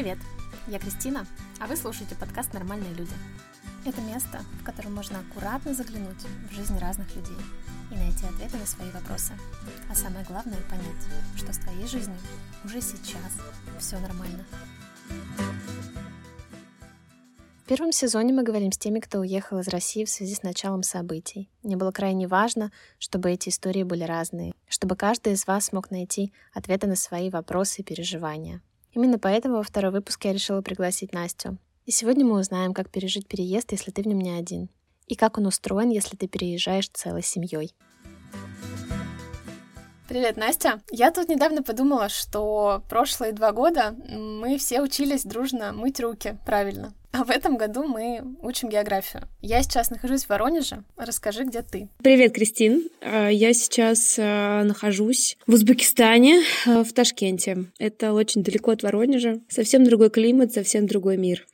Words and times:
Привет, 0.00 0.18
я 0.66 0.78
Кристина, 0.78 1.26
а 1.58 1.66
вы 1.66 1.76
слушаете 1.76 2.14
подкаст 2.14 2.54
«Нормальные 2.54 2.94
люди». 2.94 3.12
Это 3.84 4.00
место, 4.00 4.40
в 4.58 4.64
котором 4.64 4.94
можно 4.94 5.18
аккуратно 5.20 5.74
заглянуть 5.74 6.24
в 6.50 6.54
жизнь 6.54 6.78
разных 6.78 7.14
людей 7.14 7.36
и 7.90 7.94
найти 7.96 8.24
ответы 8.24 8.56
на 8.56 8.64
свои 8.64 8.90
вопросы. 8.92 9.34
А 9.90 9.94
самое 9.94 10.24
главное— 10.24 10.56
понять, 10.70 11.06
что 11.36 11.52
с 11.52 11.58
твоей 11.58 11.86
жизнью 11.86 12.16
уже 12.64 12.80
сейчас 12.80 13.30
все 13.78 13.98
нормально. 13.98 14.46
В 17.62 17.68
первом 17.68 17.92
сезоне 17.92 18.32
мы 18.32 18.42
говорим 18.42 18.72
с 18.72 18.78
теми, 18.78 19.00
кто 19.00 19.18
уехал 19.18 19.58
из 19.58 19.68
России 19.68 20.06
в 20.06 20.10
связи 20.10 20.34
с 20.34 20.42
началом 20.42 20.82
событий. 20.82 21.50
Мне 21.62 21.76
было 21.76 21.92
крайне 21.92 22.26
важно, 22.26 22.72
чтобы 22.98 23.30
эти 23.30 23.50
истории 23.50 23.82
были 23.82 24.04
разные, 24.04 24.54
чтобы 24.66 24.96
каждый 24.96 25.34
из 25.34 25.46
вас 25.46 25.66
смог 25.66 25.90
найти 25.90 26.32
ответы 26.54 26.86
на 26.86 26.96
свои 26.96 27.28
вопросы 27.28 27.82
и 27.82 27.84
переживания. 27.84 28.62
Именно 28.92 29.18
поэтому 29.18 29.56
во 29.56 29.62
второй 29.62 29.92
выпуск 29.92 30.24
я 30.24 30.32
решила 30.32 30.62
пригласить 30.62 31.12
Настю. 31.12 31.58
И 31.86 31.92
сегодня 31.92 32.24
мы 32.24 32.38
узнаем, 32.38 32.74
как 32.74 32.90
пережить 32.90 33.28
переезд, 33.28 33.72
если 33.72 33.90
ты 33.90 34.02
в 34.02 34.06
нем 34.06 34.20
не 34.20 34.30
один, 34.30 34.68
и 35.06 35.14
как 35.14 35.38
он 35.38 35.46
устроен, 35.46 35.90
если 35.90 36.16
ты 36.16 36.28
переезжаешь 36.28 36.88
целой 36.88 37.22
семьей. 37.22 37.74
Привет, 40.08 40.36
Настя. 40.36 40.80
Я 40.90 41.12
тут 41.12 41.28
недавно 41.28 41.62
подумала, 41.62 42.08
что 42.08 42.82
прошлые 42.88 43.32
два 43.32 43.52
года 43.52 43.94
мы 44.08 44.58
все 44.58 44.82
учились 44.82 45.22
дружно 45.22 45.72
мыть 45.72 46.00
руки 46.00 46.36
правильно. 46.44 46.92
А 47.12 47.24
в 47.24 47.30
этом 47.30 47.56
году 47.56 47.82
мы 47.82 48.22
учим 48.40 48.68
географию. 48.68 49.22
Я 49.40 49.62
сейчас 49.64 49.90
нахожусь 49.90 50.24
в 50.24 50.28
Воронеже. 50.28 50.84
Расскажи, 50.96 51.42
где 51.42 51.62
ты. 51.62 51.88
Привет, 51.98 52.34
Кристин. 52.34 52.88
А, 53.00 53.28
я 53.28 53.52
сейчас 53.52 54.16
а, 54.16 54.62
нахожусь 54.62 55.36
в 55.44 55.54
Узбекистане, 55.54 56.42
а, 56.66 56.84
в 56.84 56.92
Ташкенте. 56.92 57.64
Это 57.78 58.12
очень 58.12 58.44
далеко 58.44 58.70
от 58.70 58.84
Воронежа. 58.84 59.40
Совсем 59.48 59.82
другой 59.82 60.10
климат, 60.10 60.52
совсем 60.52 60.86
другой 60.86 61.16
мир. 61.16 61.48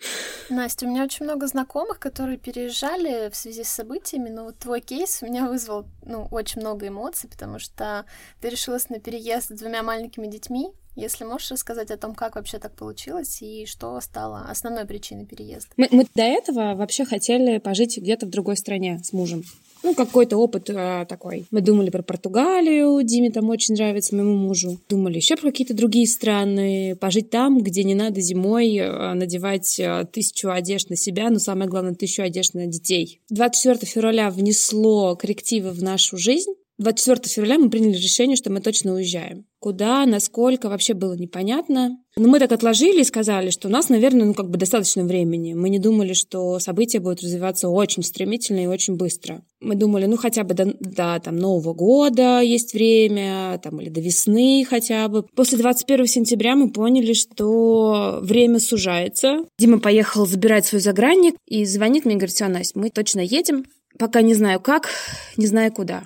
Настя, 0.51 0.87
у 0.87 0.91
меня 0.91 1.05
очень 1.05 1.25
много 1.25 1.47
знакомых, 1.47 1.99
которые 1.99 2.37
переезжали 2.37 3.31
в 3.31 3.37
связи 3.37 3.65
с 3.65 3.69
событиями, 3.69 4.29
но 4.29 4.45
вот 4.45 4.59
твой 4.59 4.83
кейс 4.83 5.23
у 5.23 5.27
меня 5.27 5.47
вызвал 5.47 5.87
ну, 6.05 6.29
очень 6.31 6.61
много 6.61 6.89
эмоций, 6.89 7.31
потому 7.31 7.59
что 7.59 8.05
ты 8.43 8.51
решилась 8.51 8.91
на 8.91 9.01
переезд 9.01 9.49
с 9.49 9.59
двумя 9.59 9.83
маленькими 9.83 10.27
детьми, 10.27 10.69
если 10.97 11.25
можешь 11.25 11.51
рассказать 11.51 11.91
о 11.91 11.97
том, 11.97 12.15
как 12.15 12.37
вообще 12.37 12.59
так 12.59 12.75
получилось 12.75 13.41
и 13.43 13.67
что 13.67 14.01
стало 14.01 14.47
основной 14.49 14.87
причиной 14.87 15.27
переезда. 15.27 15.69
Мы, 15.77 15.89
мы 15.91 16.07
до 16.15 16.23
этого 16.23 16.75
вообще 16.75 17.05
хотели 17.05 17.59
пожить 17.59 17.99
где-то 17.99 18.27
в 18.27 18.31
другой 18.31 18.57
стране 18.57 19.01
с 19.05 19.13
мужем. 19.13 19.45
Ну, 19.83 19.95
какой-то 19.95 20.37
опыт 20.37 20.69
э, 20.71 21.07
такой. 21.09 21.47
Мы 21.51 21.61
думали 21.61 21.91
про 21.91 22.03
Португалию, 22.03 23.01
Диме 23.05 23.31
там 23.31 23.49
очень 23.51 23.75
нравится, 23.75 24.17
моему 24.17 24.35
мужу. 24.35 24.81
Думали 24.89 25.17
еще 25.17 25.37
про 25.37 25.51
какие-то 25.51 25.75
другие 25.75 26.09
страны, 26.09 26.97
пожить 26.97 27.31
там, 27.31 27.63
где 27.63 27.85
не 27.85 27.95
надо 27.95 28.21
зимой 28.21 28.75
э, 28.77 29.15
надевать 29.15 29.79
э, 29.79 30.07
тысячу 30.11 30.51
одежд 30.51 30.91
на 30.91 30.97
себя, 30.97 31.31
но 31.31 31.39
самое 31.39 31.69
главное, 31.69 31.95
тысячу 31.95 32.23
одежд 32.23 32.55
на 32.55 32.67
детей. 32.67 33.21
24 33.31 33.87
февраля 33.87 34.31
внесло 34.31 35.15
коррективы 35.15 35.71
в 35.71 35.83
нашу 35.83 36.17
жизнь. 36.17 36.55
24 36.79 37.33
февраля 37.33 37.59
мы 37.59 37.71
приняли 37.71 37.97
решение, 37.97 38.37
что 38.37 38.53
мы 38.53 38.61
точно 38.61 38.93
уезжаем. 38.93 39.47
Куда, 39.61 40.05
насколько, 40.05 40.69
вообще 40.69 40.93
было 40.93 41.15
непонятно. 41.15 41.99
Но 42.17 42.29
мы 42.29 42.39
так 42.39 42.53
отложили 42.53 43.01
и 43.01 43.05
сказали, 43.05 43.51
что 43.51 43.69
у 43.69 43.71
нас, 43.71 43.89
наверное, 43.89 44.27
ну 44.27 44.35
как 44.35 44.51
бы 44.51 44.59
достаточно 44.59 45.05
времени. 45.05 45.55
Мы 45.55 45.71
не 45.71 45.79
думали, 45.79 46.13
что 46.13 46.59
события 46.59 47.01
будут 47.01 47.23
развиваться 47.23 47.71
очень 47.71 48.03
стремительно 48.03 48.65
и 48.65 48.67
очень 48.67 48.97
быстро. 48.97 49.43
Мы 49.61 49.75
думали, 49.75 50.05
ну 50.05 50.19
хотя 50.19 50.45
бы 50.45 50.55
до, 50.55 50.67
до 50.79 51.19
там, 51.25 51.37
Нового 51.37 51.73
года 51.73 52.41
есть 52.41 52.75
время, 52.75 53.59
там, 53.63 53.81
или 53.81 53.89
до 53.89 54.01
весны 54.01 54.67
хотя 54.69 55.09
бы. 55.09 55.25
После 55.35 55.57
21 55.57 56.07
сентября 56.07 56.57
мы 56.57 56.71
поняли, 56.71 57.15
что 57.15 58.19
время 58.21 58.61
сужается. 58.61 59.39
Дима 59.59 59.81
поехал 59.81 60.27
забирать 60.27 60.67
свой 60.67 60.83
загранник 60.83 61.37
и 61.47 61.65
звонит 61.65 62.05
мне 62.05 62.15
и 62.15 62.19
говорит, 62.19 62.35
все, 62.35 62.49
Настя, 62.49 62.79
мы 62.79 62.91
точно 62.91 63.21
едем. 63.21 63.65
Пока 63.99 64.21
не 64.21 64.35
знаю 64.35 64.61
как, 64.61 64.91
не 65.39 65.47
знаю 65.47 65.73
куда. 65.73 66.05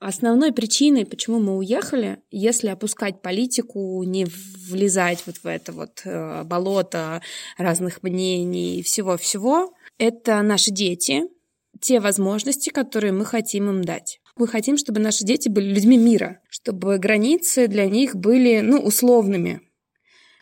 Основной 0.00 0.52
причиной, 0.52 1.04
почему 1.04 1.40
мы 1.40 1.58
уехали, 1.58 2.22
если 2.30 2.68
опускать 2.68 3.20
политику, 3.20 4.02
не 4.02 4.26
влезать 4.70 5.22
вот 5.26 5.36
в 5.36 5.46
это 5.46 5.72
вот 5.72 6.00
э, 6.04 6.42
болото 6.44 7.20
разных 7.58 8.02
мнений 8.02 8.78
и 8.78 8.82
всего-всего, 8.82 9.74
это 9.98 10.40
наши 10.40 10.70
дети, 10.70 11.24
те 11.82 12.00
возможности, 12.00 12.70
которые 12.70 13.12
мы 13.12 13.26
хотим 13.26 13.68
им 13.68 13.84
дать. 13.84 14.22
Мы 14.36 14.48
хотим, 14.48 14.78
чтобы 14.78 15.00
наши 15.00 15.22
дети 15.22 15.50
были 15.50 15.74
людьми 15.74 15.98
мира, 15.98 16.40
чтобы 16.48 16.96
границы 16.96 17.68
для 17.68 17.84
них 17.84 18.16
были, 18.16 18.60
ну, 18.60 18.80
условными, 18.80 19.60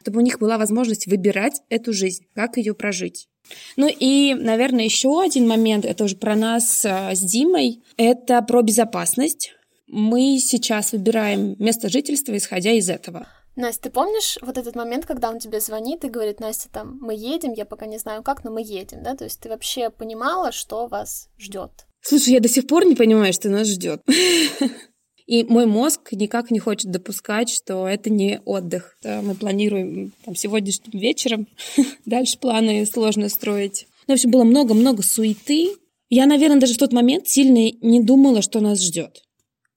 чтобы 0.09 0.21
у 0.21 0.25
них 0.25 0.39
была 0.39 0.57
возможность 0.57 1.07
выбирать 1.07 1.61
эту 1.69 1.93
жизнь, 1.93 2.25
как 2.35 2.57
ее 2.57 2.73
прожить. 2.73 3.29
Ну 3.77 3.87
и, 3.87 4.33
наверное, 4.33 4.85
еще 4.85 5.21
один 5.21 5.47
момент, 5.47 5.85
это 5.85 6.05
уже 6.05 6.17
про 6.17 6.35
нас 6.35 6.83
э, 6.87 7.15
с 7.15 7.21
Димой, 7.21 7.83
это 7.99 8.41
про 8.41 8.63
безопасность. 8.63 9.53
Мы 9.87 10.39
сейчас 10.39 10.93
выбираем 10.93 11.57
место 11.59 11.91
жительства, 11.91 12.35
исходя 12.35 12.73
из 12.73 12.89
этого. 12.89 13.27
Настя, 13.55 13.83
ты 13.83 13.91
помнишь 13.91 14.39
вот 14.41 14.57
этот 14.57 14.77
момент, 14.77 15.05
когда 15.05 15.29
он 15.29 15.41
тебе 15.41 15.61
звонит 15.61 16.05
и 16.05 16.09
говорит, 16.09 16.41
Настя, 16.41 16.71
там, 16.73 16.99
мы 17.03 17.15
едем, 17.15 17.53
я 17.53 17.67
пока 17.67 17.85
не 17.85 17.99
знаю 17.99 18.23
как, 18.23 18.45
но 18.45 18.51
мы 18.51 18.63
едем, 18.63 19.03
да? 19.03 19.15
То 19.15 19.25
есть 19.25 19.41
ты 19.41 19.51
вообще 19.51 19.91
понимала, 19.91 20.53
что 20.53 20.87
вас 20.87 21.29
ждет? 21.37 21.87
Слушай, 22.01 22.35
я 22.35 22.41
до 22.41 22.49
сих 22.49 22.67
пор 22.67 22.87
не 22.87 22.95
понимаю, 22.95 23.35
что 23.35 23.51
нас 23.51 23.69
ждет. 23.69 24.01
И 25.28 25.44
мой 25.44 25.66
мозг 25.66 26.12
никак 26.12 26.50
не 26.50 26.59
хочет 26.59 26.91
допускать, 26.91 27.50
что 27.50 27.87
это 27.87 28.09
не 28.09 28.41
отдых. 28.47 28.97
Мы 29.05 29.34
планируем 29.34 30.12
там, 30.25 30.34
сегодняшним 30.34 30.99
вечером. 30.99 31.47
Дальше 32.06 32.39
планы 32.39 32.87
сложно 32.87 33.28
строить. 33.28 33.87
Ну, 34.06 34.15
в 34.15 34.16
общем, 34.16 34.31
было 34.31 34.44
много-много 34.44 35.03
суеты. 35.03 35.75
Я, 36.09 36.25
наверное, 36.25 36.61
даже 36.61 36.72
в 36.72 36.78
тот 36.78 36.94
момент 36.94 37.28
сильно 37.28 37.71
не 37.83 38.00
думала, 38.00 38.41
что 38.41 38.61
нас 38.61 38.83
ждет. 38.83 39.22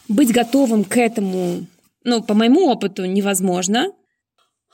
Быть 0.08 0.32
готовым 0.32 0.86
к 0.86 0.96
этому, 0.96 1.66
ну, 2.06 2.24
по 2.24 2.34
моему 2.34 2.68
опыту, 2.68 3.04
невозможно. 3.04 3.92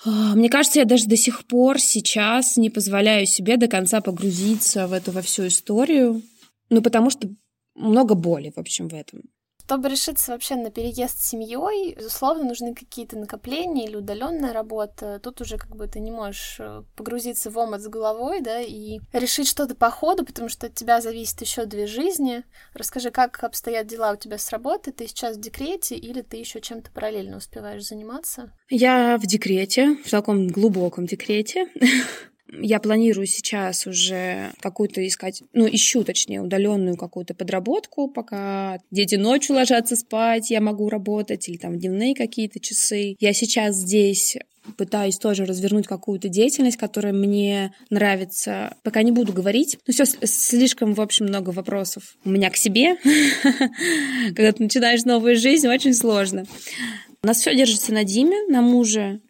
А, 0.05 0.35
мне 0.35 0.47
кажется, 0.47 0.77
я 0.77 0.85
даже 0.85 1.07
до 1.07 1.17
сих 1.17 1.45
пор 1.45 1.79
сейчас 1.79 2.55
не 2.55 2.69
позволяю 2.69 3.25
себе 3.25 3.57
до 3.57 3.67
конца 3.67 3.99
погрузиться 3.99 4.85
в 4.85 4.93
эту 4.93 5.11
во 5.11 5.23
всю 5.23 5.47
историю. 5.47 6.21
Ну, 6.69 6.83
потому 6.83 7.09
что 7.09 7.27
много 7.73 8.13
боли, 8.13 8.53
в 8.55 8.59
общем, 8.59 8.89
в 8.89 8.93
этом. 8.93 9.23
Чтобы 9.67 9.89
решиться 9.89 10.31
вообще 10.31 10.55
на 10.55 10.71
переезд 10.71 11.19
с 11.19 11.27
семьей, 11.27 11.93
безусловно, 11.93 12.45
нужны 12.45 12.73
какие-то 12.73 13.17
накопления 13.17 13.85
или 13.85 13.97
удаленная 13.97 14.53
работа. 14.53 15.19
Тут 15.21 15.41
уже 15.41 15.57
как 15.57 15.75
бы 15.75 15.87
ты 15.87 15.99
не 15.99 16.09
можешь 16.09 16.55
э, 16.61 16.83
погрузиться 16.95 17.51
в 17.51 17.57
омут 17.57 17.81
с 17.81 17.87
головой, 17.89 18.39
да, 18.39 18.61
и 18.61 19.01
решить 19.11 19.49
что-то 19.49 19.75
по 19.75 19.91
ходу, 19.91 20.23
потому 20.23 20.47
что 20.47 20.67
от 20.67 20.73
тебя 20.73 21.01
зависит 21.01 21.41
еще 21.41 21.65
две 21.65 21.85
жизни. 21.85 22.45
Расскажи, 22.73 23.11
как 23.11 23.43
обстоят 23.43 23.87
дела 23.87 24.13
у 24.13 24.15
тебя 24.15 24.37
с 24.37 24.49
работой? 24.51 24.93
Ты 24.93 25.05
сейчас 25.05 25.35
в 25.35 25.41
декрете 25.41 25.97
или 25.97 26.21
ты 26.21 26.37
еще 26.37 26.61
чем-то 26.61 26.89
параллельно 26.91 27.35
успеваешь 27.35 27.85
заниматься? 27.85 28.53
Я 28.69 29.17
в 29.17 29.27
декрете, 29.27 29.97
в 30.05 30.09
таком 30.09 30.47
глубоком 30.47 31.07
декрете. 31.07 31.67
Я 32.51 32.79
планирую 32.79 33.27
сейчас 33.27 33.87
уже 33.87 34.51
какую-то 34.59 35.05
искать, 35.05 35.43
ну, 35.53 35.67
ищу, 35.67 36.03
точнее, 36.03 36.41
удаленную 36.41 36.97
какую-то 36.97 37.33
подработку, 37.33 38.07
пока 38.07 38.79
дети 38.91 39.15
ночью 39.15 39.55
ложатся 39.55 39.95
спать, 39.95 40.49
я 40.49 40.61
могу 40.61 40.89
работать, 40.89 41.47
или 41.49 41.57
там 41.57 41.77
дневные 41.77 42.15
какие-то 42.15 42.59
часы. 42.59 43.15
Я 43.19 43.33
сейчас 43.33 43.75
здесь 43.75 44.37
пытаюсь 44.75 45.17
тоже 45.17 45.45
развернуть 45.45 45.87
какую-то 45.87 46.27
деятельность, 46.29 46.77
которая 46.77 47.13
мне 47.13 47.73
нравится. 47.89 48.75
Пока 48.83 49.03
не 49.03 49.11
буду 49.11 49.31
говорить. 49.33 49.77
Ну, 49.87 49.93
все 49.93 50.05
слишком, 50.05 50.93
в 50.93 51.01
общем, 51.01 51.27
много 51.27 51.51
вопросов 51.51 52.17
у 52.25 52.29
меня 52.29 52.49
к 52.49 52.57
себе. 52.57 52.97
Когда 54.35 54.51
ты 54.51 54.63
начинаешь 54.63 55.05
новую 55.05 55.37
жизнь, 55.37 55.67
очень 55.67 55.93
сложно. 55.93 56.45
У 57.23 57.27
нас 57.27 57.39
все 57.39 57.55
держится 57.55 57.93
на 57.93 58.03
Диме, 58.03 58.47
на 58.47 58.61
муже. 58.61 59.21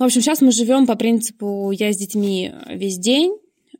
В 0.00 0.02
общем, 0.02 0.22
сейчас 0.22 0.40
мы 0.40 0.50
живем 0.50 0.86
по 0.86 0.96
принципу 0.96 1.70
«я 1.72 1.92
с 1.92 1.96
детьми 1.98 2.54
весь 2.68 2.96
день», 2.96 3.36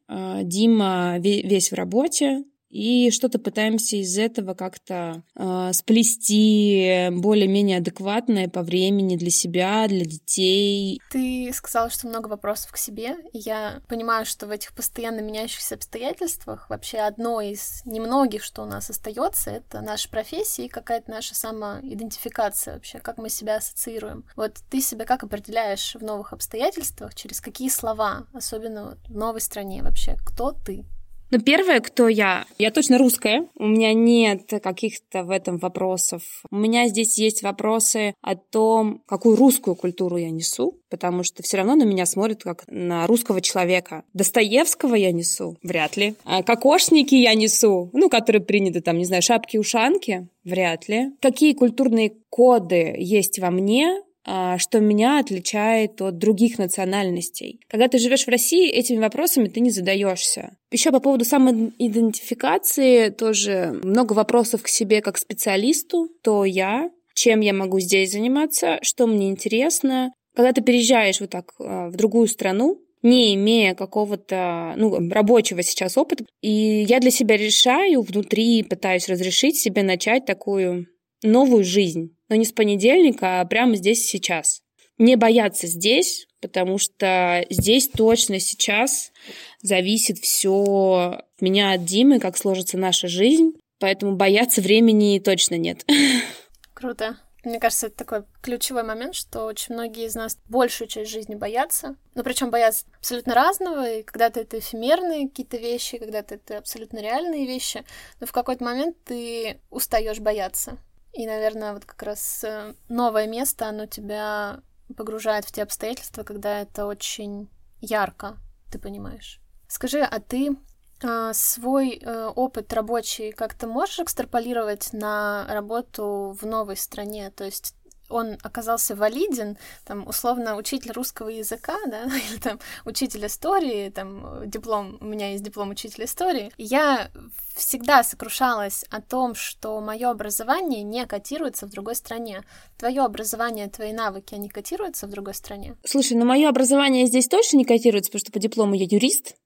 а, 0.07 0.43
Дима 0.43 1.17
весь 1.19 1.73
в 1.73 1.75
работе, 1.75 2.45
и 2.71 3.11
что-то 3.11 3.39
пытаемся 3.39 3.97
из 3.97 4.17
этого 4.17 4.55
как-то 4.55 5.23
э, 5.35 5.73
сплести 5.73 7.09
более-менее 7.11 7.79
адекватное 7.79 8.49
по 8.49 8.63
времени 8.63 9.17
для 9.17 9.31
себя, 9.31 9.87
для 9.89 10.05
детей. 10.05 11.01
Ты 11.11 11.51
сказала, 11.53 11.91
что 11.91 12.07
много 12.07 12.29
вопросов 12.29 12.71
к 12.73 12.77
себе, 12.77 13.17
я 13.33 13.83
понимаю, 13.89 14.25
что 14.25 14.47
в 14.47 14.51
этих 14.51 14.73
постоянно 14.73 15.21
меняющихся 15.21 15.75
обстоятельствах 15.75 16.71
вообще 16.71 16.99
одно 16.99 17.41
из 17.41 17.83
немногих, 17.85 18.45
что 18.45 18.63
у 18.63 18.67
нас 18.67 18.89
остается, 18.89 19.51
это 19.51 19.81
наша 19.81 20.09
профессия 20.09 20.67
и 20.67 20.69
какая-то 20.69 21.11
наша 21.11 21.35
самоидентификация 21.35 22.75
вообще, 22.75 23.01
как 23.01 23.19
мы 23.19 23.29
себя 23.31 23.57
ассоциируем. 23.57 24.25
Вот 24.37 24.61
ты 24.71 24.81
себя 24.81 25.05
как 25.05 25.25
определяешь 25.25 25.97
в 25.97 26.03
новых 26.03 26.33
обстоятельствах, 26.33 27.15
через 27.15 27.41
какие 27.41 27.69
слова, 27.69 28.27
особенно 28.33 28.97
в 29.09 29.17
новой 29.17 29.41
стране 29.41 29.83
вообще, 29.83 30.17
кто 30.25 30.53
ты? 30.53 30.85
Ну, 31.31 31.39
первое, 31.41 31.81
кто 31.81 32.09
я? 32.09 32.45
Я 32.59 32.73
точно 32.73 32.99
русская. 32.99 33.47
У 33.55 33.67
меня 33.67 33.93
нет 33.93 34.51
каких-то 34.63 35.23
в 35.23 35.31
этом 35.31 35.59
вопросов. 35.59 36.23
У 36.51 36.57
меня 36.57 36.89
здесь 36.89 37.19
есть 37.19 37.43
вопросы 37.43 38.15
о 38.21 38.35
том, 38.35 39.03
какую 39.07 39.37
русскую 39.37 39.77
культуру 39.77 40.17
я 40.17 40.31
несу, 40.31 40.81
потому 40.89 41.23
что 41.23 41.45
все 41.45 41.59
равно 41.59 41.77
на 41.77 41.85
меня 41.85 42.05
смотрят 42.05 42.43
как 42.43 42.65
на 42.67 43.07
русского 43.07 43.41
человека. 43.41 44.03
Достоевского 44.13 44.97
я 44.97 45.13
несу? 45.13 45.57
Вряд 45.63 45.97
ли. 45.97 46.15
А 46.25 46.43
кокошники 46.43 47.15
я 47.15 47.35
несу? 47.35 47.91
Ну, 47.93 48.11
которые 48.11 48.43
приняты 48.43 48.81
там, 48.81 48.99
не 48.99 49.05
знаю, 49.05 49.23
шапки-ушанки? 49.23 50.27
Вряд 50.43 50.89
ли. 50.89 51.13
Какие 51.21 51.53
культурные 51.53 52.13
коды 52.29 52.97
есть 52.99 53.39
во 53.39 53.51
мне, 53.51 54.03
что 54.25 54.81
меня 54.81 55.19
отличает 55.19 56.01
от 56.03 56.19
других 56.19 56.59
национальностей. 56.59 57.61
Когда 57.69 57.89
ты 57.89 57.99
живешь 57.99 58.25
в 58.25 58.29
России, 58.29 58.71
этими 58.71 58.99
вопросами 58.99 59.49
ты 59.49 59.61
не 59.61 59.71
задаешься. 59.71 60.57
Еще 60.71 60.93
по 60.93 61.01
поводу 61.01 61.25
самоидентификации 61.25 63.09
тоже 63.09 63.81
много 63.83 64.13
вопросов 64.13 64.63
к 64.63 64.69
себе 64.69 65.01
как 65.01 65.19
специалисту, 65.19 66.09
то 66.23 66.45
я, 66.45 66.91
чем 67.15 67.41
я 67.41 67.53
могу 67.53 67.81
здесь 67.81 68.13
заниматься, 68.13 68.79
что 68.83 69.07
мне 69.07 69.31
интересно. 69.31 70.13
Когда 70.35 70.53
ты 70.53 70.63
переезжаешь 70.63 71.21
вот 71.21 71.31
так 71.31 71.53
а, 71.59 71.89
в 71.89 71.97
другую 71.97 72.29
страну, 72.29 72.81
не 73.03 73.35
имея 73.35 73.75
какого-то 73.75 74.75
ну, 74.77 75.11
рабочего 75.11 75.63
сейчас 75.63 75.97
опыта. 75.97 76.25
И 76.43 76.85
я 76.87 77.01
для 77.01 77.11
себя 77.11 77.37
решаю 77.37 78.03
внутри, 78.03 78.63
пытаюсь 78.63 79.09
разрешить 79.09 79.57
себе 79.57 79.83
начать 79.83 80.27
такую 80.27 80.87
новую 81.23 81.65
жизнь 81.65 82.15
но 82.31 82.37
не 82.37 82.47
с 82.47 82.53
понедельника, 82.53 83.41
а 83.41 83.45
прямо 83.45 83.77
здесь 83.77 84.07
сейчас. 84.07 84.63
Не 84.97 85.17
бояться 85.17 85.67
здесь, 85.67 86.27
потому 86.41 86.79
что 86.79 87.45
здесь 87.51 87.89
точно 87.89 88.39
сейчас 88.39 89.13
зависит 89.61 90.19
все 90.19 91.19
от 91.19 91.43
меня, 91.43 91.73
от 91.73 91.85
Димы, 91.85 92.21
как 92.21 92.37
сложится 92.39 92.79
наша 92.79 93.09
жизнь, 93.09 93.53
поэтому 93.79 94.17
бояться 94.17 94.61
времени 94.61 95.19
точно 95.19 95.57
нет. 95.57 95.85
Круто. 96.75 97.19
Мне 97.43 97.59
кажется, 97.59 97.87
это 97.87 97.97
такой 97.97 98.25
ключевой 98.43 98.83
момент, 98.83 99.15
что 99.15 99.47
очень 99.47 99.75
многие 99.75 100.05
из 100.05 100.15
нас 100.15 100.39
большую 100.49 100.89
часть 100.89 101.11
жизни 101.11 101.35
боятся. 101.35 101.97
Но 102.15 102.23
причем 102.23 102.51
боятся 102.51 102.85
абсолютно 102.99 103.35
разного, 103.35 103.91
и 103.91 104.03
когда-то 104.03 104.41
это 104.41 104.59
эфемерные 104.59 105.29
какие-то 105.29 105.57
вещи, 105.57 105.97
когда-то 105.97 106.35
это 106.35 106.59
абсолютно 106.59 106.99
реальные 106.99 107.47
вещи, 107.47 107.83
но 108.21 108.27
в 108.27 108.33
какой-то 108.33 108.63
момент 108.63 108.97
ты 109.05 109.59
устаешь 109.71 110.21
бояться. 110.21 110.79
И, 111.13 111.27
наверное, 111.27 111.75
вот 111.75 111.85
как 111.85 112.03
раз 112.03 112.45
э, 112.45 112.75
новое 112.89 113.27
место, 113.27 113.69
оно 113.69 113.87
тебя 113.87 114.61
погружает 114.97 115.45
в 115.45 115.53
те 115.53 115.63
обстоятельства, 115.63 116.23
когда 116.23 116.61
это 116.61 116.87
очень 116.87 117.49
ярко, 117.81 118.37
ты 118.71 118.79
понимаешь. 118.79 119.41
Скажи, 119.67 120.01
а 120.03 120.21
ты 120.21 120.57
э, 121.03 121.31
свой 121.35 121.99
э, 122.01 122.27
опыт 122.27 122.73
рабочий 122.73 123.33
как-то 123.33 123.67
можешь 123.67 124.01
экстраполировать 124.01 124.93
на 124.93 125.47
работу 125.49 126.37
в 126.41 126.47
новой 126.47 126.77
стране? 126.77 127.31
То 127.31 127.45
есть 127.45 127.75
он 128.11 128.39
оказался 128.43 128.95
валиден, 128.95 129.57
там, 129.85 130.07
условно, 130.07 130.57
учитель 130.57 130.93
русского 130.93 131.29
языка, 131.29 131.77
да, 131.87 132.05
или 132.31 132.39
там 132.39 132.59
учитель 132.85 133.27
истории, 133.27 133.91
там, 133.91 134.49
диплом, 134.49 134.99
у 135.01 135.05
меня 135.05 135.33
есть 135.33 135.45
диплом 135.45 135.71
учителя 135.71 136.05
истории. 136.05 136.53
Я 136.59 137.11
всегда 137.55 138.03
сокрушалась 138.03 138.85
о 138.91 139.01
том, 139.01 139.35
что 139.35 139.81
мое 139.81 140.11
образование 140.11 140.83
не 140.83 141.07
котируется 141.07 141.67
в 141.67 141.71
другой 141.71 141.95
стране. 141.95 142.43
Твое 142.79 143.03
образование, 143.03 143.69
твои 143.69 143.93
навыки, 143.93 144.35
они 144.35 144.49
котируются 144.49 145.07
в 145.07 145.11
другой 145.11 145.35
стране? 145.35 145.77
Слушай, 145.85 146.17
ну 146.17 146.25
мое 146.25 146.49
образование 146.49 147.07
здесь 147.07 147.29
точно 147.29 147.59
не 147.59 147.65
котируется, 147.65 148.11
потому 148.11 148.21
что 148.21 148.33
по 148.33 148.39
диплому 148.39 148.75
я 148.75 148.87
юрист, 148.89 149.37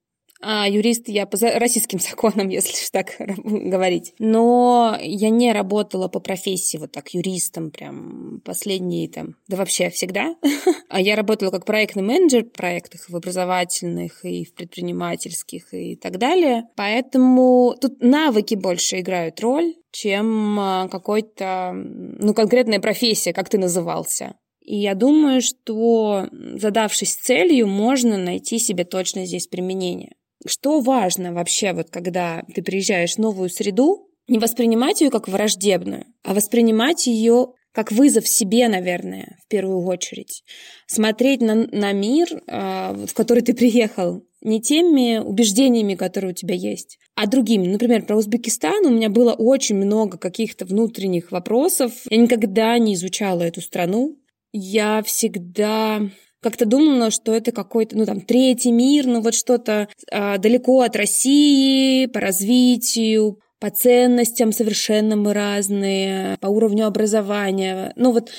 а, 0.41 0.69
юрист 0.69 1.09
я 1.09 1.27
по 1.27 1.39
российским 1.41 1.99
законам, 2.01 2.49
если 2.49 2.75
так 2.93 3.17
говорить. 3.19 4.15
Но 4.19 4.97
я 5.01 5.31
не 5.31 5.53
работала 5.53 6.09
по 6.09 6.21
профессии 6.21 6.77
вот 6.77 6.93
так 6.93 7.15
юристом 7.15 7.71
прям 7.71 8.41
последние 8.45 9.09
там, 9.09 9.37
да 9.49 9.57
вообще 9.57 9.91
всегда. 9.91 10.37
А 10.89 11.01
я 11.01 11.17
работала 11.17 11.51
как 11.51 11.65
проектный 11.65 12.05
менеджер 12.05 12.45
в 12.45 12.53
проектах 12.53 13.09
в 13.09 13.17
образовательных 13.17 14.25
и 14.25 14.45
в 14.45 14.55
предпринимательских 14.55 15.75
и 15.75 15.97
так 15.97 16.19
далее. 16.19 16.69
Поэтому 16.77 17.75
тут 17.81 18.01
навыки 18.01 18.55
больше 18.55 19.01
играют 19.01 19.41
роль, 19.41 19.75
чем 19.91 20.59
а, 20.61 20.89
какой-то, 20.89 21.73
ну, 21.75 22.33
конкретная 22.33 22.79
профессия, 22.79 23.33
как 23.33 23.49
ты 23.49 23.59
назывался. 23.59 24.37
И 24.65 24.77
я 24.77 24.95
думаю, 24.95 25.43
что 25.43 26.29
задавшись 26.33 27.17
целью, 27.17 27.67
можно 27.67 28.17
найти 28.17 28.59
себе 28.59 28.85
точно 28.85 29.27
здесь 29.27 29.47
применение. 29.47 30.15
Что 30.47 30.81
важно 30.81 31.33
вообще, 31.33 31.73
вот 31.73 31.91
когда 31.91 32.43
ты 32.55 32.63
приезжаешь 32.63 33.15
в 33.15 33.19
новую 33.19 33.49
среду, 33.49 34.09
не 34.29 34.39
воспринимать 34.39 35.01
ее 35.01 35.11
как 35.11 35.29
враждебную, 35.29 36.07
а 36.23 36.35
воспринимать 36.35 37.07
ее 37.07 37.49
как 37.73 37.91
вызов 37.91 38.29
себе, 38.29 38.69
наверное, 38.69 39.37
в 39.45 39.49
первую 39.49 39.85
очередь. 39.85 40.45
Смотреть 40.87 41.41
на, 41.41 41.55
на 41.55 41.93
мир, 41.93 42.29
э, 42.33 43.07
в 43.07 43.13
который 43.15 43.43
ты 43.43 43.53
приехал, 43.53 44.23
не 44.43 44.61
теми 44.61 45.19
убеждениями, 45.19 45.95
которые 45.95 46.31
у 46.31 46.35
тебя 46.35 46.55
есть, 46.55 46.99
а 47.17 47.27
другими. 47.27 47.67
Например, 47.67 48.05
про 48.05 48.17
Узбекистан 48.17 48.87
у 48.87 48.91
меня 48.91 49.09
было 49.09 49.33
очень 49.33 49.75
много 49.75 50.19
каких-то 50.19 50.67
внутренних 50.67 51.33
вопросов. 51.33 51.93
Я 52.09 52.19
никогда 52.19 52.79
не 52.79 52.95
изучала 52.95 53.43
эту 53.43 53.61
страну. 53.61 54.19
Я 54.53 55.03
всегда 55.03 56.01
как-то 56.45 56.67
думала, 56.67 57.11
что 57.11 57.35
это 57.35 57.53
какой-то, 57.53 57.97
ну 57.97 58.05
там, 58.05 58.21
третий 58.21 58.71
мир, 58.71 59.07
ну 59.07 59.23
вот 59.23 59.35
что-то 59.35 59.89
э, 60.11 60.39
далеко 60.39 60.83
от 60.83 60.95
России 60.95 62.05
по 62.07 62.21
развитию, 62.21 63.41
по 63.59 63.71
ценностям 63.71 64.53
совершенно 64.53 65.17
мы 65.17 65.33
разные, 65.33 66.37
по 66.41 66.49
уровню 66.49 66.87
образования. 66.87 67.95
Ну 67.97 68.13
вот 68.13 68.31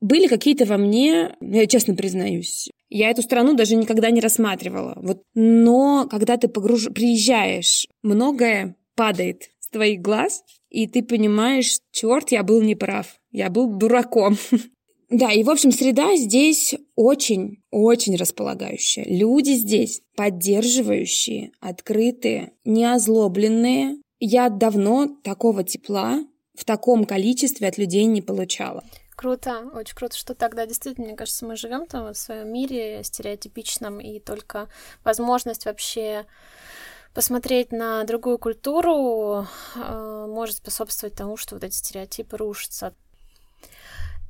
были 0.00 0.28
какие-то 0.28 0.66
во 0.66 0.76
мне, 0.76 1.34
я 1.40 1.66
честно 1.66 1.96
признаюсь, 1.96 2.70
я 2.88 3.10
эту 3.10 3.22
страну 3.22 3.54
даже 3.54 3.74
никогда 3.74 4.10
не 4.10 4.20
рассматривала. 4.20 4.96
Вот, 5.02 5.22
но 5.34 6.06
когда 6.08 6.36
ты 6.36 6.46
погруж... 6.46 6.86
приезжаешь, 6.94 7.88
многое 8.02 8.76
падает 8.94 9.50
с 9.58 9.68
твоих 9.68 10.00
глаз, 10.00 10.44
и 10.70 10.86
ты 10.86 11.02
понимаешь, 11.02 11.80
черт, 11.90 12.30
я 12.30 12.44
был 12.44 12.62
неправ, 12.62 13.18
я 13.32 13.50
был 13.50 13.76
дураком. 13.76 14.36
Да, 15.10 15.32
и, 15.32 15.42
в 15.42 15.48
общем, 15.48 15.72
среда 15.72 16.16
здесь 16.16 16.74
очень-очень 16.94 18.16
располагающая. 18.16 19.04
Люди 19.04 19.52
здесь 19.52 20.02
поддерживающие, 20.16 21.52
открытые, 21.60 22.52
неозлобленные. 22.64 23.96
Я 24.20 24.50
давно 24.50 25.08
такого 25.22 25.64
тепла 25.64 26.20
в 26.54 26.64
таком 26.64 27.04
количестве 27.04 27.68
от 27.68 27.78
людей 27.78 28.04
не 28.04 28.20
получала. 28.20 28.84
Круто, 29.16 29.70
очень 29.74 29.96
круто, 29.96 30.16
что 30.16 30.34
тогда 30.34 30.66
действительно, 30.66 31.08
мне 31.08 31.16
кажется, 31.16 31.46
мы 31.46 31.56
живем 31.56 31.86
там 31.86 32.12
в 32.12 32.16
своем 32.16 32.52
мире 32.52 33.02
стереотипичном, 33.02 34.00
и 34.00 34.20
только 34.20 34.68
возможность 35.02 35.64
вообще 35.64 36.26
посмотреть 37.14 37.72
на 37.72 38.04
другую 38.04 38.38
культуру 38.38 39.46
э, 39.74 40.26
может 40.28 40.58
способствовать 40.58 41.16
тому, 41.16 41.36
что 41.36 41.56
вот 41.56 41.64
эти 41.64 41.74
стереотипы 41.74 42.36
рушатся. 42.36 42.94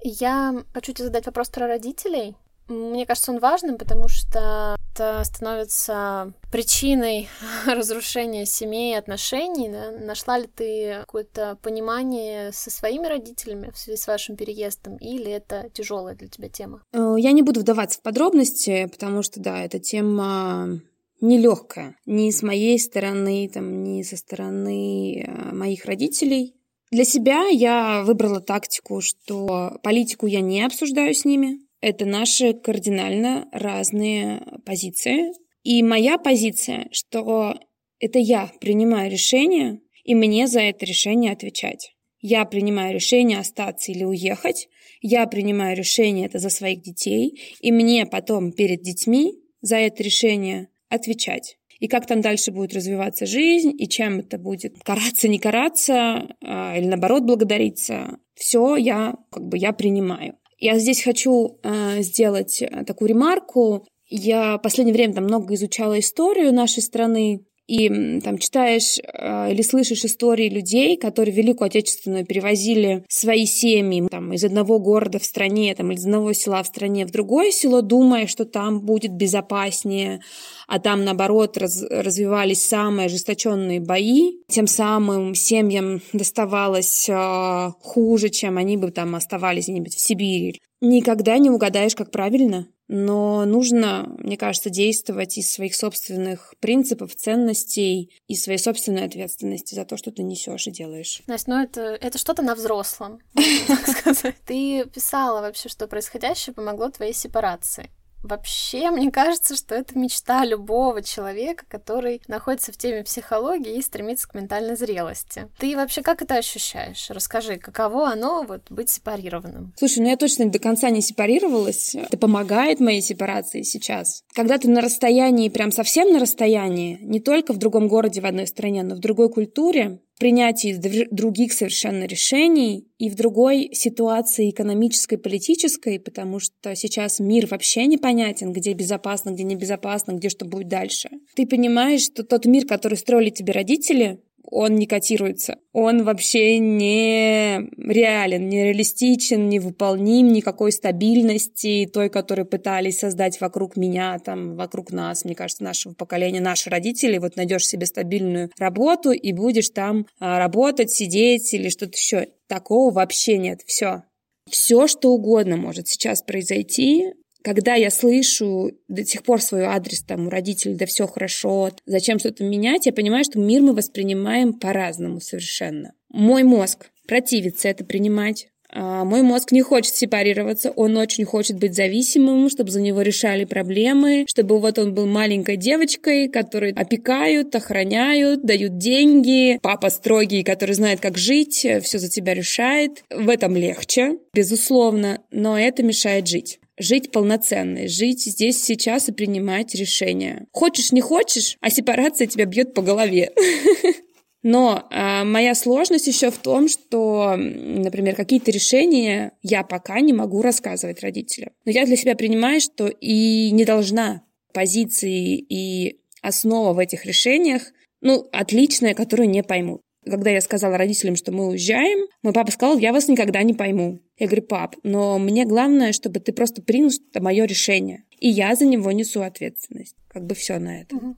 Я 0.02 0.64
хочу 0.73 0.93
тебе 0.93 1.07
задать 1.07 1.26
вопрос 1.26 1.49
про 1.49 1.67
родителей. 1.67 2.37
Мне 2.69 3.07
кажется, 3.07 3.33
он 3.33 3.38
важным, 3.38 3.78
потому 3.78 4.09
что 4.09 4.76
это 4.93 5.23
становится 5.25 6.35
причиной 6.52 7.28
разрушения 7.67 8.45
семей 8.45 8.93
и 8.93 8.99
отношений. 8.99 9.71
Да? 9.71 9.90
Нашла 9.90 10.38
ли 10.38 10.47
ты 10.47 10.99
какое-то 11.00 11.59
понимание 11.62 12.52
со 12.52 12.71
своими 12.71 13.07
родителями 13.07 13.71
в 13.73 13.78
связи 13.78 13.99
с 13.99 14.07
вашим 14.07 14.37
переездом, 14.37 14.97
или 14.97 15.31
это 15.31 15.71
тяжелая 15.73 16.14
для 16.14 16.28
тебя 16.28 16.49
тема? 16.49 16.83
Э, 16.93 17.14
я 17.17 17.33
не 17.33 17.43
буду 17.43 17.61
вдаваться 17.61 18.00
в 18.00 18.02
подробности, 18.02 18.87
потому 18.93 19.23
что, 19.23 19.40
да, 19.40 19.64
эта 19.64 19.78
тема 19.78 20.81
нелегкая 21.21 21.97
ни 22.07 22.31
с 22.31 22.43
моей 22.43 22.78
стороны, 22.78 23.50
там, 23.52 23.83
ни 23.83 24.02
со 24.02 24.17
стороны 24.17 25.23
э, 25.23 25.55
моих 25.55 25.85
родителей. 25.87 26.55
Для 26.90 27.04
себя 27.04 27.49
я 27.49 28.02
выбрала 28.02 28.40
тактику, 28.40 29.00
что 29.00 29.78
политику 29.83 30.26
я 30.26 30.40
не 30.40 30.62
обсуждаю 30.62 31.14
с 31.14 31.25
ними. 31.25 31.59
Это 31.80 32.07
наши 32.07 32.54
кардинально 32.54 33.47
разные 33.52 34.42
позиции. 34.64 35.33
И 35.64 35.83
моя 35.83 36.16
позиция, 36.16 36.88
что 36.90 37.54
это 38.00 38.18
я 38.18 38.50
принимаю 38.61 39.11
решение, 39.11 39.80
и 40.02 40.14
мне 40.14 40.47
за 40.47 40.61
это 40.61 40.87
решение 40.87 41.33
отвечать. 41.33 41.95
Я 42.21 42.47
принимаю 42.47 42.95
решение 42.95 43.38
остаться 43.38 43.92
или 43.92 44.04
уехать. 44.04 44.68
Я 45.02 45.26
принимаю 45.26 45.76
решение 45.76 46.26
это 46.26 46.38
за 46.38 46.49
своих 46.49 46.80
детей. 46.83 47.38
И 47.61 47.71
мне 47.71 48.07
потом 48.07 48.50
перед 48.50 48.83
детьми 48.83 49.35
за 49.61 49.76
это 49.76 50.02
решение 50.02 50.68
отвечать 50.88 51.59
и 51.78 51.88
как 51.88 52.06
там 52.06 52.20
дальше 52.20 52.50
будет 52.50 52.75
развиваться 52.75 53.26
жизнь, 53.26 53.73
и 53.76 53.88
чем 53.88 54.20
это 54.20 54.38
будет 54.38 54.82
караться, 54.82 55.28
не 55.28 55.38
караться, 55.38 56.26
а, 56.42 56.76
или 56.76 56.87
наоборот 56.87 57.25
благодариться. 57.25 58.18
Все 58.35 58.76
я 58.76 59.14
как 59.30 59.47
бы 59.47 59.58
я 59.58 59.73
принимаю. 59.73 60.37
Я 60.58 60.78
здесь 60.78 61.02
хочу 61.02 61.58
а, 61.62 62.00
сделать 62.02 62.62
такую 62.87 63.11
ремарку. 63.11 63.87
Я 64.08 64.56
в 64.56 64.62
последнее 64.62 64.94
время 64.94 65.14
там 65.14 65.25
много 65.25 65.54
изучала 65.54 65.99
историю 65.99 66.52
нашей 66.52 66.82
страны, 66.82 67.44
и 67.69 68.21
там 68.21 68.39
читаешь 68.39 68.99
э, 68.99 69.53
или 69.53 69.61
слышишь 69.61 70.05
истории 70.05 70.49
людей, 70.49 70.97
которые 70.97 71.35
Великую 71.35 71.67
Отечественную 71.67 72.25
перевозили 72.25 73.05
свои 73.09 73.45
семьи 73.45 74.09
там, 74.11 74.33
из 74.33 74.43
одного 74.43 74.79
города 74.79 75.19
в 75.19 75.25
стране, 75.25 75.75
там, 75.75 75.93
из 75.93 76.05
одного 76.05 76.33
села 76.33 76.63
в 76.63 76.67
стране 76.67 77.07
в 77.07 77.11
другое 77.11 77.51
село, 77.51 77.83
думая, 77.83 78.27
что 78.27 78.47
там 78.47 78.81
будет 78.81 79.13
безопаснее, 79.13 80.23
а 80.67 80.79
там, 80.79 81.05
наоборот, 81.05 81.59
раз, 81.59 81.83
развивались 81.91 82.67
самые 82.67 83.07
ожесточенные 83.07 83.81
бои. 83.81 84.39
Тем 84.49 84.67
самым 84.67 85.35
семьям 85.35 86.01
доставалось 86.15 87.07
э, 87.09 87.71
хуже, 87.81 88.31
чем 88.31 88.57
они 88.57 88.79
бы 88.79 88.91
там 88.91 89.15
оставались 89.15 89.65
где-нибудь 89.65 89.95
в 89.95 90.01
Сибири. 90.01 90.59
Никогда 90.81 91.37
не 91.39 91.51
угадаешь, 91.51 91.95
как 91.95 92.11
правильно, 92.11 92.67
но 92.88 93.45
нужно, 93.45 94.07
мне 94.18 94.37
кажется, 94.37 94.71
действовать 94.71 95.38
из 95.38 95.52
своих 95.52 95.75
собственных 95.75 96.54
принципов, 96.61 97.14
ценностей 97.14 98.11
и 98.26 98.35
своей 98.35 98.59
собственной 98.59 99.04
ответственности 99.04 99.75
за 99.75 99.85
то, 99.85 99.97
что 99.97 100.11
ты 100.11 100.23
несешь 100.23 100.66
и 100.66 100.71
делаешь. 100.71 101.23
Настя, 101.26 101.50
ну 101.50 101.62
это, 101.62 101.80
это 101.80 102.18
что-то 102.18 102.42
на 102.42 102.54
взрослом, 102.54 103.21
так 103.35 103.87
сказать. 103.99 104.37
Ты 104.47 104.87
писала 104.87 105.40
вообще, 105.40 105.68
что 105.68 105.87
происходящее 105.87 106.54
помогло 106.54 106.90
твоей 106.90 107.12
сепарации. 107.12 107.90
Вообще, 108.23 108.91
мне 108.91 109.11
кажется, 109.11 109.57
что 109.57 109.75
это 109.75 109.99
мечта 109.99 110.45
любого 110.45 111.03
человека, 111.03 111.65
который 111.69 112.21
находится 112.27 112.73
в 112.73 112.77
теме 112.77 113.05
психологии 113.05 113.77
и 113.77 113.83
стремится 113.83 114.29
к 114.29 114.35
ментальной 114.35 114.77
зрелости. 114.77 115.49
Ты 115.59 115.77
вообще 115.77 116.03
как 116.03 116.23
это 116.23 116.37
ощущаешь? 116.37 117.07
Расскажи, 117.11 117.57
каково 117.57 118.09
оно 118.11 118.43
вот 118.43 118.63
быть 118.71 118.91
сепарированным? 118.91 119.73
Слушай, 119.77 120.01
ну 120.01 120.09
я 120.09 120.17
точно 120.17 120.47
до 120.47 120.59
конца 120.59 120.91
не 120.91 121.01
сепарировалась. 121.01 121.95
Это 121.95 122.19
помогает 122.19 122.81
моей 122.81 123.03
сепарации 123.03 123.63
сейчас. 123.63 124.25
Когда 124.35 124.59
ты 124.59 124.69
на 124.69 124.81
расстоянии, 124.81 125.49
прям 125.49 125.71
совсем 125.71 126.13
на 126.13 126.19
расстоянии, 126.19 126.99
не 127.01 127.21
только 127.21 127.53
в 127.53 127.59
другом 127.59 127.89
городе 127.89 128.21
в 128.21 128.27
одной 128.27 128.47
стране, 128.47 128.83
но 128.83 128.95
в 128.95 128.99
другой 128.99 129.31
культуре, 129.31 130.01
принятии 130.19 131.07
других 131.11 131.53
совершенно 131.53 132.05
решений 132.05 132.87
и 132.99 133.09
в 133.09 133.15
другой 133.15 133.71
ситуации 133.73 134.51
экономической, 134.51 135.17
политической, 135.17 135.99
потому 135.99 136.41
что 136.41 136.75
сейчас 136.75 137.21
мир 137.21 137.47
вообще 137.47 137.87
непонятен, 137.87 138.53
где 138.53 138.73
безопасно, 138.73 139.31
где 139.31 139.45
небезопасно, 139.45 140.13
где 140.13 140.29
что 140.29 140.45
будет 140.45 140.69
дальше. 140.69 141.09
Ты 141.35 141.47
понимаешь, 141.47 142.03
что 142.03 142.25
тот 142.25 142.47
мир, 142.47 142.67
который 142.67 142.99
строили 142.99 143.31
тебе 143.31 143.53
родители, 143.53 144.21
он 144.50 144.76
не 144.76 144.87
котируется. 144.87 145.59
Он 145.73 146.05
вообще 146.05 146.59
не 146.59 147.69
реален, 147.76 148.49
не 148.49 148.64
реалистичен, 148.64 149.49
не 149.49 149.59
выполним 149.59 150.33
никакой 150.33 150.73
стабильности 150.73 151.88
той, 151.93 152.09
которую 152.09 152.47
пытались 152.47 152.99
создать 152.99 153.40
вокруг 153.40 153.76
меня, 153.76 154.19
там, 154.19 154.57
вокруг 154.57 154.90
нас, 154.93 155.25
мне 155.25 155.35
кажется, 155.35 155.64
нашего 155.64 155.95
поколения, 155.95 156.40
наши 156.40 156.71
родители. 156.71 157.19
Вот 157.19 157.37
найдешь 157.37 157.67
себе 157.67 157.87
стабильную 157.87 158.50
работу 158.59 159.12
и 159.12 159.33
будешь 159.33 159.71
там 159.71 160.07
а, 160.19 160.38
работать, 160.38 160.90
сидеть 160.90 161.52
или 161.52 161.69
что-то 161.69 161.97
еще. 161.97 162.28
Такого 162.47 162.93
вообще 162.93 163.37
нет. 163.38 163.61
Все. 163.67 164.05
Все, 164.49 164.87
что 164.87 165.12
угодно 165.12 165.57
может 165.57 165.88
сейчас 165.88 166.23
произойти, 166.23 167.12
когда 167.42 167.75
я 167.75 167.90
слышу 167.90 168.73
до 168.88 169.04
сих 169.04 169.23
пор 169.23 169.40
свой 169.40 169.64
адрес 169.64 170.02
там 170.02 170.26
у 170.26 170.30
родителей, 170.30 170.75
да 170.75 170.87
все 170.87 171.07
хорошо, 171.07 171.71
зачем 171.87 172.18
что-то 172.18 172.45
менять, 172.45 172.87
я 172.87 172.92
понимаю, 172.92 173.25
что 173.25 173.38
мир 173.38 173.62
мы 173.62 173.75
воспринимаем 173.75 174.54
по-разному 174.54 175.21
совершенно. 175.21 175.92
Мой 176.09 176.42
мозг 176.42 176.90
противится 177.07 177.68
это 177.68 177.85
принимать. 177.85 178.49
А 178.71 179.04
мой 179.04 179.23
мозг 179.23 179.50
не 179.52 179.62
хочет 179.62 179.95
сепарироваться, 179.95 180.71
он 180.71 180.99
очень 180.99 181.25
хочет 181.25 181.59
быть 181.59 181.75
зависимым, 181.75 182.50
чтобы 182.50 182.71
за 182.71 182.83
него 182.83 183.00
решали 183.00 183.47
проблемы, 183.47 184.26
чтобы 184.28 184.59
вот 184.59 184.78
он 184.78 184.92
был 184.92 185.07
маленькой 185.07 185.57
девочкой, 185.57 186.28
которую 186.28 186.75
опекают, 186.78 187.54
охраняют, 187.54 188.45
дают 188.45 188.76
деньги, 188.76 189.59
папа 189.62 189.88
строгий, 189.88 190.42
который 190.42 190.75
знает, 190.75 191.00
как 191.00 191.16
жить, 191.16 191.66
все 191.83 191.99
за 191.99 192.11
тебя 192.11 192.35
решает. 192.35 193.04
В 193.09 193.30
этом 193.30 193.57
легче, 193.57 194.18
безусловно, 194.35 195.23
но 195.30 195.59
это 195.59 195.83
мешает 195.83 196.28
жить 196.28 196.61
жить 196.78 197.11
полноценной, 197.11 197.88
жить 197.88 198.25
здесь, 198.25 198.62
сейчас 198.62 199.08
и 199.08 199.12
принимать 199.12 199.75
решения. 199.75 200.47
Хочешь, 200.52 200.92
не 200.92 201.00
хочешь, 201.00 201.56
а 201.61 201.70
сепарация 201.70 202.26
тебя 202.26 202.44
бьет 202.44 202.75
по 202.75 202.82
голове. 202.82 203.32
Но 204.42 204.87
э, 204.90 205.25
моя 205.25 205.54
сложность 205.54 206.06
еще 206.06 206.30
в 206.30 206.38
том, 206.38 206.68
что, 206.68 207.35
например, 207.37 208.14
какие-то 208.14 208.50
решения 208.50 209.32
я 209.42 209.64
пока 209.64 210.00
не 210.00 210.12
могу 210.12 210.42
рассказывать 210.42 211.00
родителям. 211.02 211.50
Но 211.64 211.73
я 211.73 211.85
для 211.87 211.97
себя 211.97 212.14
принимаю, 212.14 212.61
что 212.61 212.87
и 212.87 213.50
не 213.50 213.64
должна 213.64 214.23
позиции 214.52 215.37
и 215.37 216.00
основа 216.23 216.73
в 216.73 216.78
этих 216.78 217.04
решениях, 217.04 217.62
ну, 218.00 218.28
отличная, 218.32 218.94
которую 218.94 219.28
не 219.28 219.42
поймут. 219.42 219.82
Когда 220.05 220.31
я 220.31 220.40
сказала 220.40 220.78
родителям, 220.78 221.17
что 221.17 221.33
мы 221.33 221.49
уезжаем, 221.49 222.07
мой 222.23 222.33
папа 222.33 222.50
сказал, 222.50 222.78
я 222.78 222.93
вас 222.93 223.09
никогда 223.09 223.43
не 223.43 223.55
пойму. 223.55 224.00
Я 224.19 224.26
говорю, 224.26 224.43
пап, 224.43 224.76
но 224.83 225.19
мне 225.19 225.45
главное, 225.45 225.93
чтобы 225.93 226.21
ты 226.21 226.33
просто 226.33 226.62
принял, 226.62 226.90
что 226.90 227.21
мое 227.21 227.45
решение. 227.45 228.05
И 228.19 228.28
я 228.28 228.55
за 228.55 228.64
него 228.64 228.90
несу 228.93 229.23
ответственность. 229.23 229.97
Как 230.09 230.25
бы 230.25 230.35
все 230.35 230.59
на 230.59 230.83
это. 230.83 230.97
Угу. 230.97 231.17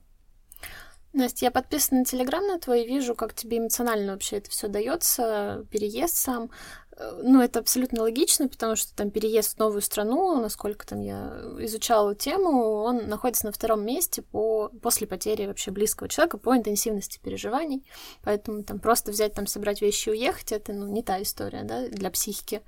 Настя, 1.13 1.47
я 1.47 1.51
подписана 1.51 1.99
на 1.99 2.05
Телеграм 2.05 2.45
на 2.47 2.57
твой, 2.57 2.85
вижу, 2.85 3.15
как 3.15 3.33
тебе 3.33 3.57
эмоционально 3.57 4.13
вообще 4.13 4.37
это 4.37 4.49
все 4.49 4.67
дается, 4.69 5.65
переезд 5.69 6.15
сам. 6.15 6.49
Э, 6.95 7.19
ну, 7.21 7.41
это 7.41 7.59
абсолютно 7.59 8.01
логично, 8.01 8.47
потому 8.47 8.77
что 8.77 8.95
там 8.95 9.11
переезд 9.11 9.55
в 9.55 9.59
новую 9.59 9.81
страну, 9.81 10.39
насколько 10.39 10.87
там 10.87 11.01
я 11.01 11.33
изучала 11.59 12.15
тему, 12.15 12.83
он 12.83 13.09
находится 13.09 13.45
на 13.45 13.51
втором 13.51 13.85
месте 13.85 14.21
по, 14.21 14.69
после 14.81 15.05
потери 15.05 15.47
вообще 15.47 15.71
близкого 15.71 16.07
человека 16.07 16.37
по 16.37 16.55
интенсивности 16.55 17.19
переживаний. 17.21 17.85
Поэтому 18.23 18.63
там 18.63 18.79
просто 18.79 19.11
взять, 19.11 19.33
там, 19.33 19.47
собрать 19.47 19.81
вещи 19.81 20.09
и 20.09 20.11
уехать, 20.13 20.53
это, 20.53 20.71
ну, 20.71 20.87
не 20.87 21.03
та 21.03 21.21
история, 21.21 21.63
да, 21.63 21.87
для 21.89 22.09
психики. 22.09 22.61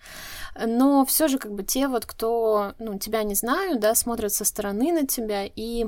Но 0.60 1.06
все 1.06 1.30
же, 1.30 1.38
как 1.38 1.54
бы, 1.54 1.64
те 1.64 1.88
вот, 1.88 2.06
кто, 2.06 2.74
ну, 2.78 3.00
тебя 3.00 3.24
не 3.24 3.36
знают, 3.36 3.80
да, 3.80 3.96
смотрят 3.96 4.34
со 4.34 4.44
стороны 4.44 4.92
на 4.92 5.08
тебя 5.08 5.46
и 5.46 5.88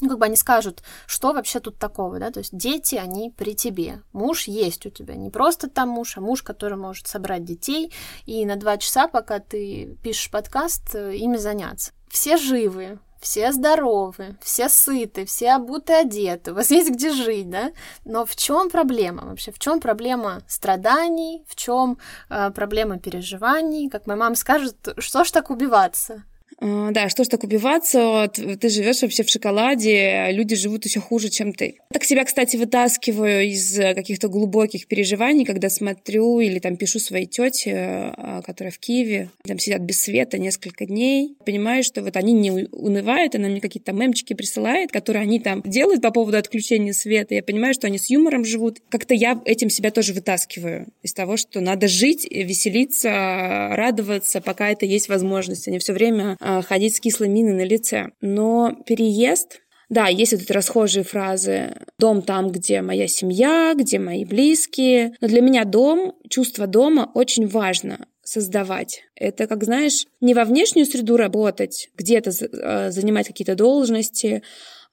ну, 0.00 0.08
как 0.08 0.18
бы 0.18 0.24
они 0.26 0.36
скажут, 0.36 0.82
что 1.06 1.32
вообще 1.32 1.60
тут 1.60 1.78
такого, 1.78 2.18
да, 2.18 2.30
то 2.30 2.38
есть 2.38 2.56
дети, 2.56 2.96
они 2.96 3.30
при 3.30 3.54
тебе, 3.54 4.02
муж 4.12 4.44
есть 4.44 4.86
у 4.86 4.90
тебя, 4.90 5.14
не 5.14 5.30
просто 5.30 5.68
там 5.68 5.88
муж, 5.88 6.16
а 6.16 6.20
муж, 6.20 6.42
который 6.42 6.76
может 6.76 7.06
собрать 7.06 7.44
детей 7.44 7.92
и 8.26 8.44
на 8.44 8.56
два 8.56 8.76
часа, 8.76 9.08
пока 9.08 9.38
ты 9.38 9.96
пишешь 10.02 10.30
подкаст, 10.30 10.94
э, 10.94 11.16
ими 11.16 11.36
заняться. 11.36 11.92
Все 12.08 12.36
живы, 12.36 12.98
все 13.24 13.52
здоровы, 13.52 14.36
все 14.42 14.68
сыты, 14.68 15.24
все 15.24 15.52
обуты, 15.52 15.94
одеты, 15.94 16.52
у 16.52 16.54
вас 16.54 16.70
есть 16.70 16.90
где 16.90 17.10
жить, 17.10 17.48
да? 17.48 17.72
Но 18.04 18.26
в 18.26 18.36
чем 18.36 18.68
проблема 18.68 19.24
вообще? 19.24 19.50
В 19.50 19.58
чем 19.58 19.80
проблема 19.80 20.42
страданий? 20.46 21.42
В 21.48 21.56
чем 21.56 21.98
э, 22.28 22.50
проблема 22.50 22.98
переживаний? 22.98 23.88
Как 23.88 24.06
моя 24.06 24.18
мама 24.18 24.36
скажет, 24.36 24.88
что 24.98 25.24
ж 25.24 25.30
так 25.30 25.50
убиваться? 25.50 26.22
А, 26.60 26.90
да, 26.92 27.08
что 27.08 27.24
ж 27.24 27.28
так 27.28 27.44
убиваться? 27.44 28.30
Ты 28.32 28.68
живешь 28.68 29.02
вообще 29.02 29.22
в 29.22 29.30
шоколаде, 29.30 30.28
люди 30.30 30.54
живут 30.56 30.84
еще 30.84 31.00
хуже, 31.00 31.28
чем 31.28 31.52
ты. 31.52 31.78
Так 31.92 32.04
себя, 32.04 32.24
кстати, 32.24 32.56
вытаскиваю 32.56 33.46
из 33.46 33.78
э, 33.78 33.94
каких-то 33.94 34.28
глубоких 34.28 34.86
переживаний, 34.86 35.44
когда 35.44 35.68
смотрю 35.68 36.40
или 36.40 36.58
там 36.58 36.76
пишу 36.76 36.98
своей 36.98 37.26
тете, 37.26 38.12
а, 38.16 38.42
которая 38.42 38.72
в 38.72 38.78
Киеве, 38.78 39.30
там 39.46 39.58
сидят 39.58 39.82
без 39.82 40.00
света 40.00 40.38
несколько 40.38 40.86
дней. 40.86 41.36
Понимаю, 41.44 41.82
что 41.82 42.02
вот 42.02 42.16
они 42.16 42.32
не 42.32 42.50
унывают, 42.50 43.34
она 43.34 43.48
мне 43.48 43.60
какие-то 43.60 43.92
мемчики 43.92 44.34
присылает, 44.34 44.92
которые 44.92 45.22
они 45.22 45.40
там 45.40 45.62
делают 45.64 46.02
по 46.02 46.10
поводу 46.10 46.36
отключения 46.36 46.92
света. 46.92 47.34
Я 47.34 47.42
понимаю, 47.42 47.74
что 47.74 47.86
они 47.86 47.98
с 47.98 48.10
юмором 48.10 48.44
живут. 48.44 48.78
Как-то 48.88 49.14
я 49.14 49.40
этим 49.44 49.70
себя 49.70 49.90
тоже 49.90 50.12
вытаскиваю 50.12 50.86
из 51.02 51.12
того, 51.12 51.36
что 51.36 51.60
надо 51.60 51.88
жить, 51.88 52.26
веселиться, 52.30 53.70
радоваться, 53.72 54.40
пока 54.40 54.70
это 54.70 54.86
есть 54.86 55.08
возможность, 55.08 55.68
а 55.68 55.70
не 55.70 55.78
все 55.78 55.92
время 55.92 56.36
а, 56.40 56.43
ходить 56.66 56.96
с 56.96 57.00
кислой 57.00 57.28
миной 57.28 57.54
на 57.54 57.64
лице. 57.64 58.10
Но 58.20 58.76
переезд 58.86 59.60
да, 59.90 60.08
есть 60.08 60.32
вот 60.32 60.42
эти 60.42 60.52
расхожие 60.52 61.04
фразы 61.04 61.74
«дом 61.98 62.22
там, 62.22 62.50
где 62.50 62.80
моя 62.80 63.06
семья, 63.06 63.74
где 63.76 63.98
мои 63.98 64.24
близкие». 64.24 65.14
Но 65.20 65.28
для 65.28 65.40
меня 65.40 65.64
дом, 65.64 66.14
чувство 66.28 66.66
дома 66.66 67.10
очень 67.14 67.46
важно 67.46 68.06
создавать. 68.22 69.02
Это, 69.14 69.46
как 69.46 69.64
знаешь, 69.64 70.06
не 70.20 70.34
во 70.34 70.44
внешнюю 70.44 70.86
среду 70.86 71.16
работать, 71.16 71.90
где-то 71.96 72.30
а, 72.62 72.90
занимать 72.90 73.26
какие-то 73.26 73.54
должности, 73.54 74.42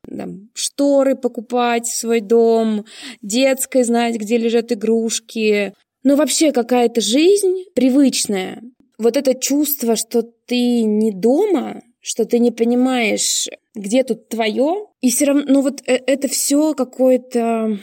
там, 0.07 0.49
шторы 0.53 1.15
покупать 1.15 1.87
в 1.87 1.95
свой 1.95 2.19
дом, 2.19 2.85
детской 3.21 3.83
знать, 3.83 4.17
где 4.17 4.37
лежат 4.37 4.71
игрушки. 4.71 5.73
Но 6.03 6.15
вообще 6.15 6.51
какая-то 6.51 6.99
жизнь 6.99 7.65
привычная, 7.73 8.61
вот 9.01 9.17
это 9.17 9.33
чувство, 9.33 9.95
что 9.95 10.21
ты 10.21 10.83
не 10.83 11.11
дома, 11.11 11.81
что 11.99 12.25
ты 12.25 12.39
не 12.39 12.51
понимаешь, 12.51 13.47
где 13.75 14.03
тут 14.03 14.29
твое, 14.29 14.87
и 15.01 15.09
все 15.09 15.25
равно, 15.25 15.43
ну 15.47 15.61
вот 15.61 15.81
э, 15.87 15.99
это 16.05 16.27
все 16.27 16.73
какое-то, 16.73 17.79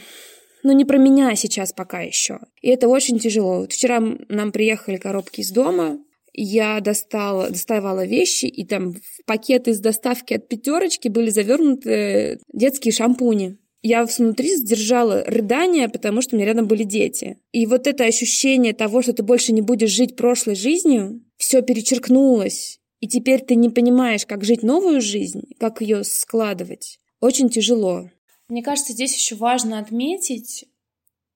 ну 0.63 0.71
не 0.71 0.85
про 0.85 0.97
меня 0.97 1.35
сейчас 1.35 1.73
пока 1.73 2.01
еще. 2.01 2.39
И 2.61 2.69
это 2.69 2.87
очень 2.87 3.19
тяжело. 3.19 3.61
Вот 3.61 3.73
вчера 3.73 4.01
нам 4.29 4.51
приехали 4.51 4.97
коробки 4.97 5.41
из 5.41 5.51
дома, 5.51 5.99
я 6.33 6.79
достала, 6.79 7.49
доставала 7.49 8.05
вещи, 8.05 8.45
и 8.45 8.65
там 8.65 8.93
в 8.93 9.25
пакеты 9.25 9.71
из 9.71 9.79
доставки 9.79 10.33
от 10.33 10.47
пятерочки 10.47 11.07
были 11.07 11.29
завернуты 11.29 12.39
детские 12.53 12.93
шампуни. 12.93 13.57
Я 13.81 14.05
внутри 14.05 14.55
сдержала 14.55 15.23
рыдание, 15.23 15.87
потому 15.89 16.21
что 16.21 16.35
у 16.35 16.37
меня 16.37 16.47
рядом 16.47 16.67
были 16.67 16.83
дети. 16.83 17.37
И 17.51 17.65
вот 17.65 17.87
это 17.87 18.05
ощущение 18.05 18.73
того, 18.73 19.01
что 19.01 19.13
ты 19.13 19.23
больше 19.23 19.53
не 19.53 19.61
будешь 19.61 19.91
жить 19.91 20.15
прошлой 20.15 20.55
жизнью, 20.55 21.23
все 21.37 21.61
перечеркнулось. 21.61 22.79
И 22.99 23.07
теперь 23.07 23.41
ты 23.41 23.55
не 23.55 23.69
понимаешь, 23.69 24.25
как 24.25 24.43
жить 24.43 24.63
новую 24.63 24.99
жизнь, 24.99 25.43
как 25.57 25.81
ее 25.81 26.03
складывать. 26.03 26.99
Очень 27.21 27.49
тяжело. 27.49 28.09
Мне 28.49 28.61
кажется, 28.61 28.93
здесь 28.93 29.15
еще 29.15 29.35
важно 29.35 29.79
отметить, 29.79 30.65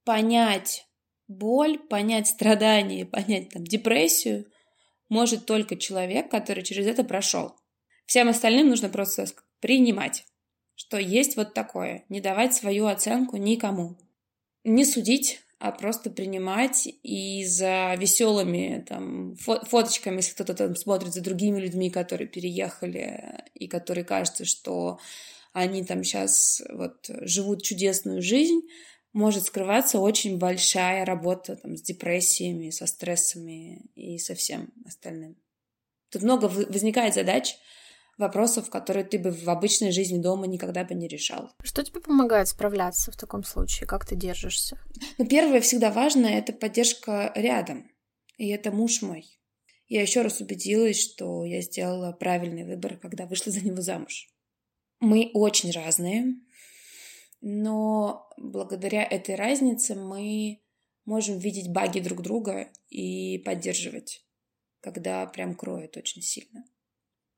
понять 0.04 0.86
боль, 1.28 1.80
понять 1.80 2.28
страдания, 2.28 3.06
понять 3.06 3.50
там 3.50 3.64
депрессию 3.64 4.46
может 5.10 5.46
только 5.46 5.78
человек, 5.78 6.30
который 6.30 6.64
через 6.64 6.88
это 6.88 7.04
прошел. 7.04 7.54
Всем 8.06 8.28
остальным 8.30 8.70
нужно 8.70 8.90
просто 8.90 9.28
принимать 9.60 10.26
что 10.76 10.98
есть 10.98 11.38
вот 11.38 11.54
такое, 11.54 12.06
не 12.10 12.22
давать 12.22 12.54
свою 12.54 12.88
оценку 12.88 13.38
никому. 13.38 13.98
Не 14.64 14.86
судить, 14.86 15.42
а 15.60 15.72
просто 15.72 16.10
принимать 16.10 16.90
и 17.04 17.46
за 17.46 17.96
веселыми 17.98 18.84
там, 18.88 19.36
фоточками, 19.38 20.18
если 20.18 20.34
кто-то 20.34 20.56
там 20.56 20.76
смотрит 20.76 21.14
за 21.14 21.22
другими 21.22 21.60
людьми, 21.60 21.90
которые 21.90 22.28
переехали, 22.28 23.46
и 23.54 23.68
которые 23.68 24.04
кажется, 24.04 24.44
что 24.44 25.00
они 25.54 25.86
там 25.86 26.04
сейчас 26.04 26.62
вот 26.70 27.10
живут 27.22 27.64
чудесную 27.64 28.22
жизнь, 28.22 28.62
может 29.14 29.46
скрываться 29.46 30.00
очень 30.00 30.38
большая 30.38 31.06
работа 31.06 31.56
там, 31.56 31.78
с 31.78 31.82
депрессиями, 31.82 32.72
со 32.72 32.88
стрессами 32.88 33.86
и 33.96 34.18
со 34.18 34.36
всем 34.36 34.74
остальным. 34.86 35.38
Тут 36.10 36.24
много 36.24 36.48
возникает 36.48 37.14
задач, 37.14 37.56
вопросов, 38.18 38.70
которые 38.70 39.04
ты 39.04 39.18
бы 39.18 39.32
в 39.32 39.50
обычной 39.50 39.92
жизни 39.92 40.22
дома 40.22 40.48
никогда 40.48 40.84
бы 40.84 40.94
не 40.94 41.08
решал. 41.08 41.52
Что 41.64 41.84
тебе 41.84 42.00
помогает 42.00 42.48
справляться 42.48 43.12
в 43.12 43.18
таком 43.18 43.44
случае? 43.44 43.88
Как 43.88 44.06
ты 44.06 44.16
держишься? 44.16 44.80
Ну, 45.18 45.26
первое 45.26 45.62
всегда 45.62 45.92
важно— 45.92 46.26
это 46.28 46.54
поддержка 46.54 47.32
рядом. 47.36 47.90
И 48.38 48.50
это 48.50 48.72
муж 48.72 49.02
мой. 49.02 49.40
Я 49.88 50.02
еще 50.02 50.22
раз 50.22 50.42
убедилась, 50.42 51.00
что 51.00 51.46
я 51.46 51.62
сделала 51.62 52.14
правильный 52.14 52.66
выбор, 52.66 52.98
когда 52.98 53.26
вышла 53.26 53.52
за 53.52 53.62
него 53.62 53.82
замуж. 53.82 54.30
Мы 55.00 55.30
очень 55.34 55.72
разные, 55.72 56.36
но 57.42 58.30
благодаря 58.38 59.04
этой 59.04 59.36
разнице 59.36 59.96
мы 59.96 60.62
можем 61.06 61.38
видеть 61.38 61.72
баги 61.72 62.00
друг 62.00 62.22
друга 62.22 62.70
и 62.90 63.40
поддерживать, 63.40 64.26
когда 64.80 65.26
прям 65.26 65.56
кроет 65.56 65.98
очень 65.98 66.22
сильно. 66.22 66.64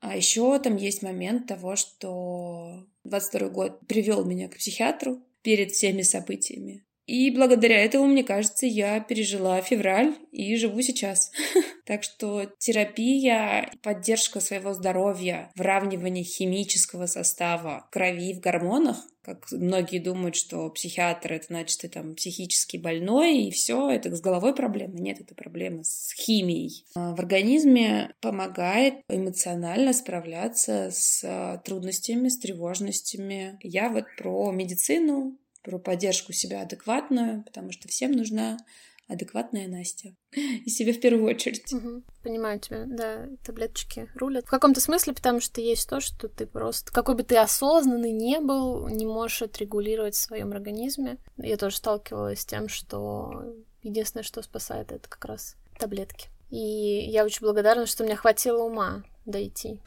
А 0.08 0.16
еще 0.16 0.60
там 0.60 0.76
есть 0.76 1.02
момент 1.02 1.48
того, 1.48 1.76
что 1.76 2.86
22 3.06 3.50
год 3.50 3.80
привел 3.88 4.24
меня 4.24 4.48
к 4.48 4.58
психиатру 4.58 5.20
перед 5.42 5.72
всеми 5.72 6.04
событиями. 6.04 6.84
И 7.08 7.32
благодаря 7.32 7.84
этому, 7.84 8.06
мне 8.06 8.24
кажется, 8.24 8.68
я 8.68 9.00
пережила 9.00 9.60
февраль 9.62 10.14
и 10.32 10.56
живу 10.58 10.82
сейчас. 10.84 11.32
Так 11.86 12.04
что 12.04 12.46
терапия, 12.58 13.72
поддержка 13.82 14.40
своего 14.40 14.74
здоровья, 14.74 15.52
выравнивание 15.56 16.24
химического 16.24 17.06
состава 17.06 17.88
крови 17.92 18.34
в 18.34 18.40
гормонах, 18.40 18.98
как 19.22 19.52
многие 19.52 19.98
думают, 19.98 20.36
что 20.36 20.70
психиатр 20.70 21.34
это 21.34 21.48
значит 21.48 21.82
ты 21.82 21.90
там 21.90 22.14
психически 22.14 22.78
больной 22.78 23.46
и 23.46 23.52
все, 23.52 23.90
это 23.90 24.16
с 24.16 24.22
головой 24.22 24.54
проблема. 24.54 25.00
Нет, 25.00 25.20
это 25.20 25.34
проблема 25.34 25.84
с 25.84 26.14
химией. 26.14 26.86
А 26.96 27.16
в 27.16 27.20
организме 27.20 28.14
помогает 28.22 28.96
эмоционально 29.10 29.94
справляться 29.94 30.90
с 30.92 31.62
трудностями, 31.66 32.30
с 32.30 32.38
тревожностями. 32.38 33.58
Я 33.64 33.90
вот 33.90 34.06
про 34.18 34.52
медицину, 34.52 35.38
про 35.64 35.80
поддержку 35.80 36.32
себя 36.32 36.62
адекватную, 36.62 37.44
потому 37.44 37.72
что 37.72 37.88
всем 37.88 38.12
нужна 38.12 38.58
адекватная 39.08 39.68
Настя. 39.68 40.16
И 40.32 40.70
себе 40.70 40.94
в 40.94 41.00
первую 41.00 41.26
очередь. 41.26 41.72
Угу. 41.72 42.04
Понимаю 42.24 42.60
тебя, 42.60 42.86
да, 42.88 43.28
таблеточки 43.44 44.10
рулят. 44.16 44.46
В 44.46 44.50
каком-то 44.50 44.82
смысле, 44.82 45.14
потому 45.14 45.40
что 45.40 45.62
есть 45.62 45.90
то, 45.90 46.00
что 46.00 46.28
ты 46.28 46.46
просто, 46.46 46.92
какой 46.92 47.16
бы 47.16 47.24
ты 47.24 47.38
осознанный 47.38 48.12
не 48.12 48.40
был, 48.40 48.88
не 48.88 49.06
можешь 49.06 49.42
отрегулировать 49.44 50.16
в 50.16 50.22
своем 50.22 50.52
организме. 50.52 51.18
Я 51.38 51.58
тоже 51.58 51.78
сталкивалась 51.78 52.42
с 52.42 52.46
тем, 52.46 52.68
что 52.68 53.56
единственное, 53.84 54.24
что 54.24 54.42
спасает, 54.42 54.92
это 54.92 55.08
как 55.08 55.24
раз 55.26 55.56
таблетки. 55.80 56.30
И 56.50 56.58
я 56.58 57.26
очень 57.26 57.42
благодарна, 57.42 57.86
что 57.86 58.04
мне 58.04 58.16
хватило 58.16 58.64
ума 58.64 59.04
дойти. 59.26 59.82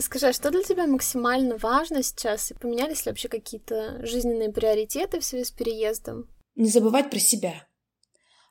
Скажи, 0.00 0.28
а 0.28 0.32
что 0.32 0.50
для 0.50 0.62
тебя 0.62 0.86
максимально 0.86 1.56
важно 1.56 2.04
сейчас? 2.04 2.52
И 2.52 2.54
поменялись 2.54 3.04
ли 3.04 3.10
вообще 3.10 3.28
какие-то 3.28 4.04
жизненные 4.06 4.52
приоритеты 4.52 5.18
в 5.18 5.24
связи 5.24 5.44
с 5.44 5.50
переездом? 5.50 6.28
Не 6.58 6.68
забывать 6.68 7.08
про 7.08 7.20
себя. 7.20 7.66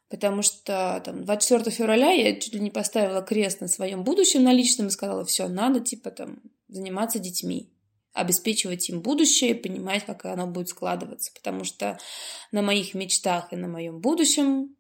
Потому 0.10 0.42
что 0.42 1.02
там 1.04 1.26
24 1.26 1.70
февраля 1.70 2.12
я 2.12 2.40
чуть 2.40 2.54
ли 2.54 2.62
не 2.62 2.72
поставила 2.72 3.22
крест 3.22 3.60
на 3.60 3.68
своем 3.68 4.06
будущем 4.06 4.44
на 4.44 4.54
личном 4.54 4.88
и 4.88 4.92
сказала, 4.92 5.26
все, 5.26 5.50
надо 5.50 5.82
типа 5.82 6.12
там 6.12 6.42
заниматься 6.70 7.20
детьми, 7.20 7.70
обеспечивать 8.14 8.90
им 8.90 9.02
будущее, 9.02 9.56
понимать, 9.56 10.06
как 10.06 10.24
оно 10.24 10.48
будет 10.48 10.70
складываться. 10.70 11.34
Потому 11.34 11.66
что 11.66 12.00
на 12.54 12.62
моих 12.62 12.94
мечтах 12.94 13.52
и 13.52 13.58
на 13.58 13.68
моем 13.68 14.00
будущем 14.00 14.78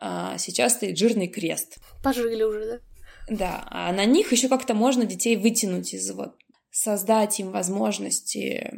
а, 0.00 0.38
сейчас 0.38 0.72
стоит 0.72 0.96
жирный 0.96 1.28
крест. 1.28 1.76
Пожили 2.02 2.42
уже, 2.42 2.66
да? 2.66 2.80
Да, 3.28 3.68
а 3.70 3.92
на 3.92 4.06
них 4.06 4.32
еще 4.32 4.48
как-то 4.48 4.72
можно 4.72 5.04
детей 5.04 5.36
вытянуть 5.36 5.92
из 5.92 6.10
вот, 6.10 6.36
создать 6.70 7.38
им 7.38 7.50
возможности 7.50 8.72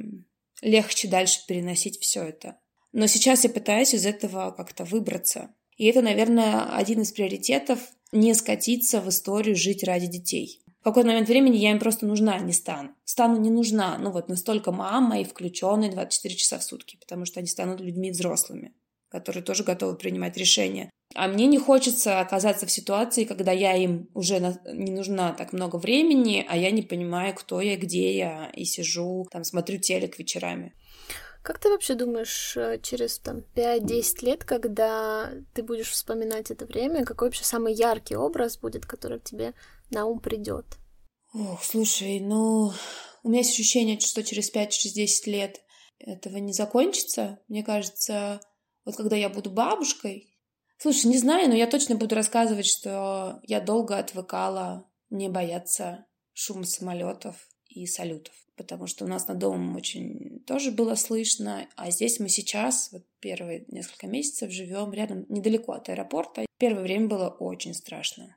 легче 0.62 1.06
дальше 1.06 1.46
переносить 1.46 2.00
все 2.00 2.24
это. 2.24 2.56
Но 2.92 3.06
сейчас 3.06 3.44
я 3.44 3.50
пытаюсь 3.50 3.94
из 3.94 4.06
этого 4.06 4.50
как-то 4.50 4.84
выбраться. 4.84 5.50
И 5.76 5.86
это, 5.86 6.02
наверное, 6.02 6.74
один 6.74 7.02
из 7.02 7.12
приоритетов 7.12 7.78
не 8.12 8.34
скатиться 8.34 9.00
в 9.00 9.08
историю 9.08 9.56
жить 9.56 9.84
ради 9.84 10.06
детей. 10.06 10.62
В 10.80 10.84
какой-то 10.84 11.08
момент 11.08 11.28
времени 11.28 11.56
я 11.56 11.72
им 11.72 11.78
просто 11.78 12.06
нужна 12.06 12.38
не 12.38 12.52
стану. 12.52 12.90
Стану 13.04 13.38
не 13.38 13.50
нужна, 13.50 13.98
ну 13.98 14.10
вот 14.10 14.28
настолько 14.28 14.72
мама 14.72 15.20
и 15.20 15.24
включенной 15.24 15.90
24 15.90 16.34
часа 16.34 16.58
в 16.58 16.64
сутки, 16.64 16.96
потому 16.96 17.24
что 17.24 17.40
они 17.40 17.48
станут 17.48 17.80
людьми 17.80 18.10
взрослыми, 18.10 18.72
которые 19.08 19.42
тоже 19.42 19.64
готовы 19.64 19.96
принимать 19.96 20.36
решения. 20.36 20.90
А 21.14 21.26
мне 21.26 21.46
не 21.46 21.58
хочется 21.58 22.20
оказаться 22.20 22.66
в 22.66 22.70
ситуации, 22.70 23.24
когда 23.24 23.50
я 23.50 23.74
им 23.76 24.08
уже 24.14 24.38
не 24.72 24.92
нужна 24.92 25.32
так 25.32 25.52
много 25.52 25.76
времени, 25.76 26.46
а 26.48 26.56
я 26.56 26.70
не 26.70 26.82
понимаю, 26.82 27.34
кто 27.34 27.60
я, 27.60 27.76
где 27.76 28.16
я, 28.16 28.50
и 28.54 28.64
сижу, 28.64 29.26
там, 29.30 29.42
смотрю 29.44 29.78
телек 29.78 30.18
вечерами. 30.18 30.74
Как 31.48 31.58
ты 31.58 31.70
вообще 31.70 31.94
думаешь, 31.94 32.58
э, 32.58 32.78
через 32.82 33.18
там 33.20 33.42
5-10 33.54 34.20
лет, 34.20 34.44
когда 34.44 35.32
ты 35.54 35.62
будешь 35.62 35.88
вспоминать 35.88 36.50
это 36.50 36.66
время, 36.66 37.06
какой 37.06 37.28
вообще 37.28 37.42
самый 37.42 37.72
яркий 37.72 38.16
образ 38.16 38.58
будет, 38.58 38.84
который 38.84 39.18
тебе 39.18 39.54
на 39.88 40.04
ум 40.04 40.20
придет? 40.20 40.66
Ох, 41.32 41.64
слушай, 41.64 42.20
ну, 42.20 42.70
у 43.22 43.28
меня 43.30 43.38
есть 43.38 43.52
ощущение, 43.52 43.98
что 43.98 44.22
через 44.22 44.52
5-10 44.52 45.30
лет 45.30 45.62
этого 45.98 46.36
не 46.36 46.52
закончится. 46.52 47.38
Мне 47.48 47.64
кажется, 47.64 48.42
вот 48.84 48.96
когда 48.96 49.16
я 49.16 49.30
буду 49.30 49.50
бабушкой, 49.50 50.34
Слушай, 50.76 51.06
не 51.06 51.16
знаю, 51.16 51.48
но 51.48 51.54
я 51.54 51.66
точно 51.66 51.96
буду 51.96 52.14
рассказывать, 52.14 52.66
что 52.66 53.40
я 53.42 53.60
долго 53.62 53.96
отвыкала 53.96 54.86
не 55.08 55.30
бояться 55.30 56.04
шума 56.34 56.66
самолетов 56.66 57.48
и 57.68 57.86
салютов, 57.86 58.34
потому 58.58 58.86
что 58.86 59.04
у 59.04 59.08
нас 59.08 59.28
над 59.28 59.38
домом 59.38 59.76
очень 59.76 60.40
тоже 60.40 60.72
было 60.72 60.96
слышно, 60.96 61.68
а 61.76 61.90
здесь 61.90 62.20
мы 62.20 62.28
сейчас, 62.28 62.90
вот 62.92 63.04
первые 63.20 63.64
несколько 63.68 64.08
месяцев 64.08 64.50
живем 64.50 64.92
рядом, 64.92 65.24
недалеко 65.28 65.72
от 65.72 65.88
аэропорта. 65.88 66.44
Первое 66.58 66.82
время 66.82 67.06
было 67.06 67.28
очень 67.28 67.72
страшно. 67.72 68.36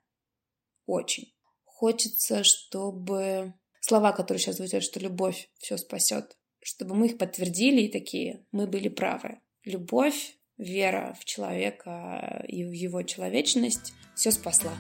Очень. 0.86 1.34
Хочется, 1.66 2.44
чтобы 2.44 3.54
слова, 3.82 4.12
которые 4.12 4.40
сейчас 4.40 4.58
звучат, 4.58 4.84
что 4.84 5.00
любовь 5.00 5.50
все 5.58 5.78
спасет, 5.78 6.38
чтобы 6.62 6.96
мы 6.96 7.08
их 7.08 7.18
подтвердили 7.18 7.82
и 7.82 7.92
такие, 7.92 8.46
мы 8.52 8.68
были 8.68 8.88
правы. 8.88 9.40
Любовь 9.66 10.38
вера 10.58 11.18
в 11.20 11.26
человека 11.26 12.46
и 12.48 12.64
в 12.64 12.72
его 12.72 13.02
человечность 13.02 13.94
все 14.16 14.32
спасла. 14.32 14.74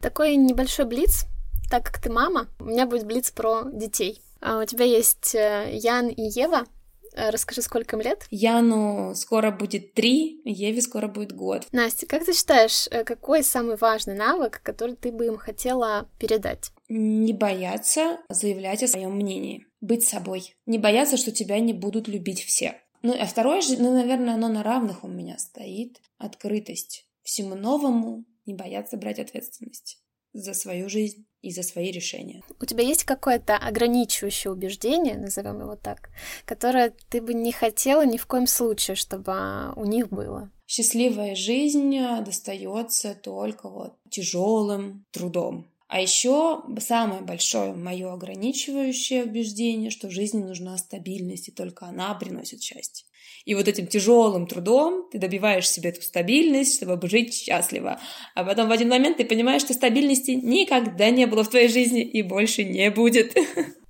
Такой 0.00 0.36
небольшой 0.36 0.86
блиц, 0.86 1.26
так 1.70 1.84
как 1.84 2.00
ты 2.00 2.10
мама, 2.10 2.48
у 2.60 2.64
меня 2.64 2.86
будет 2.86 3.06
блиц 3.06 3.30
про 3.30 3.64
детей. 3.72 4.22
А 4.40 4.60
у 4.60 4.64
тебя 4.64 4.84
есть 4.84 5.34
э, 5.34 5.70
Ян 5.72 6.08
и 6.08 6.22
Ева. 6.22 6.66
Э, 7.14 7.30
расскажи, 7.30 7.62
сколько 7.62 7.96
им 7.96 8.02
лет? 8.02 8.26
Яну 8.30 9.14
скоро 9.14 9.50
будет 9.50 9.94
три, 9.94 10.40
Еве 10.44 10.80
скоро 10.80 11.08
будет 11.08 11.32
год. 11.32 11.66
Настя, 11.72 12.06
как 12.06 12.24
ты 12.24 12.32
считаешь, 12.32 12.88
э, 12.90 13.04
какой 13.04 13.42
самый 13.42 13.76
важный 13.76 14.14
навык, 14.14 14.60
который 14.62 14.96
ты 14.96 15.10
бы 15.10 15.26
им 15.26 15.36
хотела 15.36 16.08
передать? 16.18 16.70
Не 16.88 17.32
бояться 17.32 18.18
заявлять 18.28 18.82
о 18.82 18.88
своем 18.88 19.16
мнении 19.16 19.66
быть 19.80 20.04
собой. 20.04 20.54
Не 20.66 20.78
бояться, 20.78 21.16
что 21.16 21.32
тебя 21.32 21.58
не 21.60 21.72
будут 21.72 22.08
любить 22.08 22.42
все. 22.42 22.80
Ну, 23.02 23.14
а 23.18 23.26
второе 23.26 23.60
же, 23.60 23.80
ну, 23.80 23.92
наверное, 23.92 24.34
оно 24.34 24.48
на 24.48 24.62
равных 24.62 25.04
у 25.04 25.08
меня 25.08 25.38
стоит. 25.38 26.00
Открытость 26.18 27.06
всему 27.22 27.54
новому, 27.54 28.24
не 28.46 28.54
бояться 28.54 28.96
брать 28.96 29.18
ответственность 29.18 30.02
за 30.32 30.54
свою 30.54 30.88
жизнь. 30.88 31.27
И 31.42 31.50
за 31.50 31.62
свои 31.62 31.90
решения. 31.90 32.42
У 32.60 32.64
тебя 32.64 32.82
есть 32.82 33.04
какое-то 33.04 33.56
ограничивающее 33.56 34.52
убеждение, 34.52 35.16
назовем 35.16 35.60
его 35.60 35.76
так, 35.76 36.10
которое 36.44 36.92
ты 37.10 37.20
бы 37.20 37.34
не 37.34 37.52
хотела 37.52 38.04
ни 38.04 38.16
в 38.16 38.26
коем 38.26 38.46
случае, 38.46 38.96
чтобы 38.96 39.72
у 39.76 39.84
них 39.84 40.08
было? 40.08 40.50
Счастливая 40.66 41.34
жизнь 41.34 41.98
достается 42.24 43.14
только 43.14 43.68
вот 43.68 43.94
тяжелым 44.10 45.06
трудом. 45.12 45.66
А 45.88 46.02
еще 46.02 46.62
самое 46.80 47.22
большое 47.22 47.72
мое 47.72 48.12
ограничивающее 48.12 49.24
убеждение, 49.24 49.88
что 49.88 50.08
в 50.08 50.10
жизни 50.10 50.42
нужна 50.42 50.76
стабильность, 50.76 51.48
и 51.48 51.52
только 51.52 51.86
она 51.86 52.12
приносит 52.14 52.60
счастье. 52.60 53.06
И 53.48 53.54
вот 53.54 53.66
этим 53.66 53.86
тяжелым 53.86 54.46
трудом 54.46 55.08
ты 55.10 55.16
добиваешь 55.18 55.70
себе 55.70 55.88
эту 55.88 56.02
стабильность, 56.02 56.76
чтобы 56.76 57.08
жить 57.08 57.32
счастливо. 57.32 57.98
А 58.34 58.44
потом 58.44 58.68
в 58.68 58.72
один 58.72 58.90
момент 58.90 59.16
ты 59.16 59.24
понимаешь, 59.24 59.62
что 59.62 59.72
стабильности 59.72 60.32
никогда 60.32 61.08
не 61.08 61.26
было 61.26 61.44
в 61.44 61.48
твоей 61.48 61.68
жизни 61.68 62.02
и 62.02 62.20
больше 62.20 62.64
не 62.64 62.90
будет. 62.90 63.34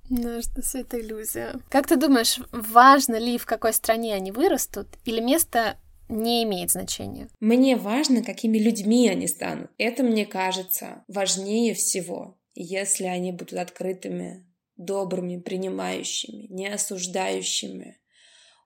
Ну, 0.09 0.41
что 0.41 0.61
все 0.61 0.79
это 0.79 1.01
иллюзия. 1.01 1.59
Как 1.69 1.87
ты 1.87 1.97
думаешь, 1.97 2.39
важно 2.53 3.17
ли, 3.19 3.37
в 3.37 3.45
какой 3.45 3.73
стране 3.73 4.15
они 4.15 4.31
вырастут, 4.31 4.87
или 5.03 5.19
место 5.19 5.77
не 6.07 6.45
имеет 6.45 6.71
значения? 6.71 7.27
Мне 7.41 7.75
важно, 7.75 8.23
какими 8.23 8.57
людьми 8.57 9.09
они 9.09 9.27
станут. 9.27 9.69
Это, 9.77 10.03
мне 10.03 10.25
кажется, 10.25 11.03
важнее 11.09 11.73
всего. 11.73 12.39
Если 12.55 13.03
они 13.03 13.33
будут 13.33 13.59
открытыми, 13.59 14.47
добрыми, 14.77 15.37
принимающими, 15.37 16.47
не 16.49 16.67
осуждающими, 16.67 17.98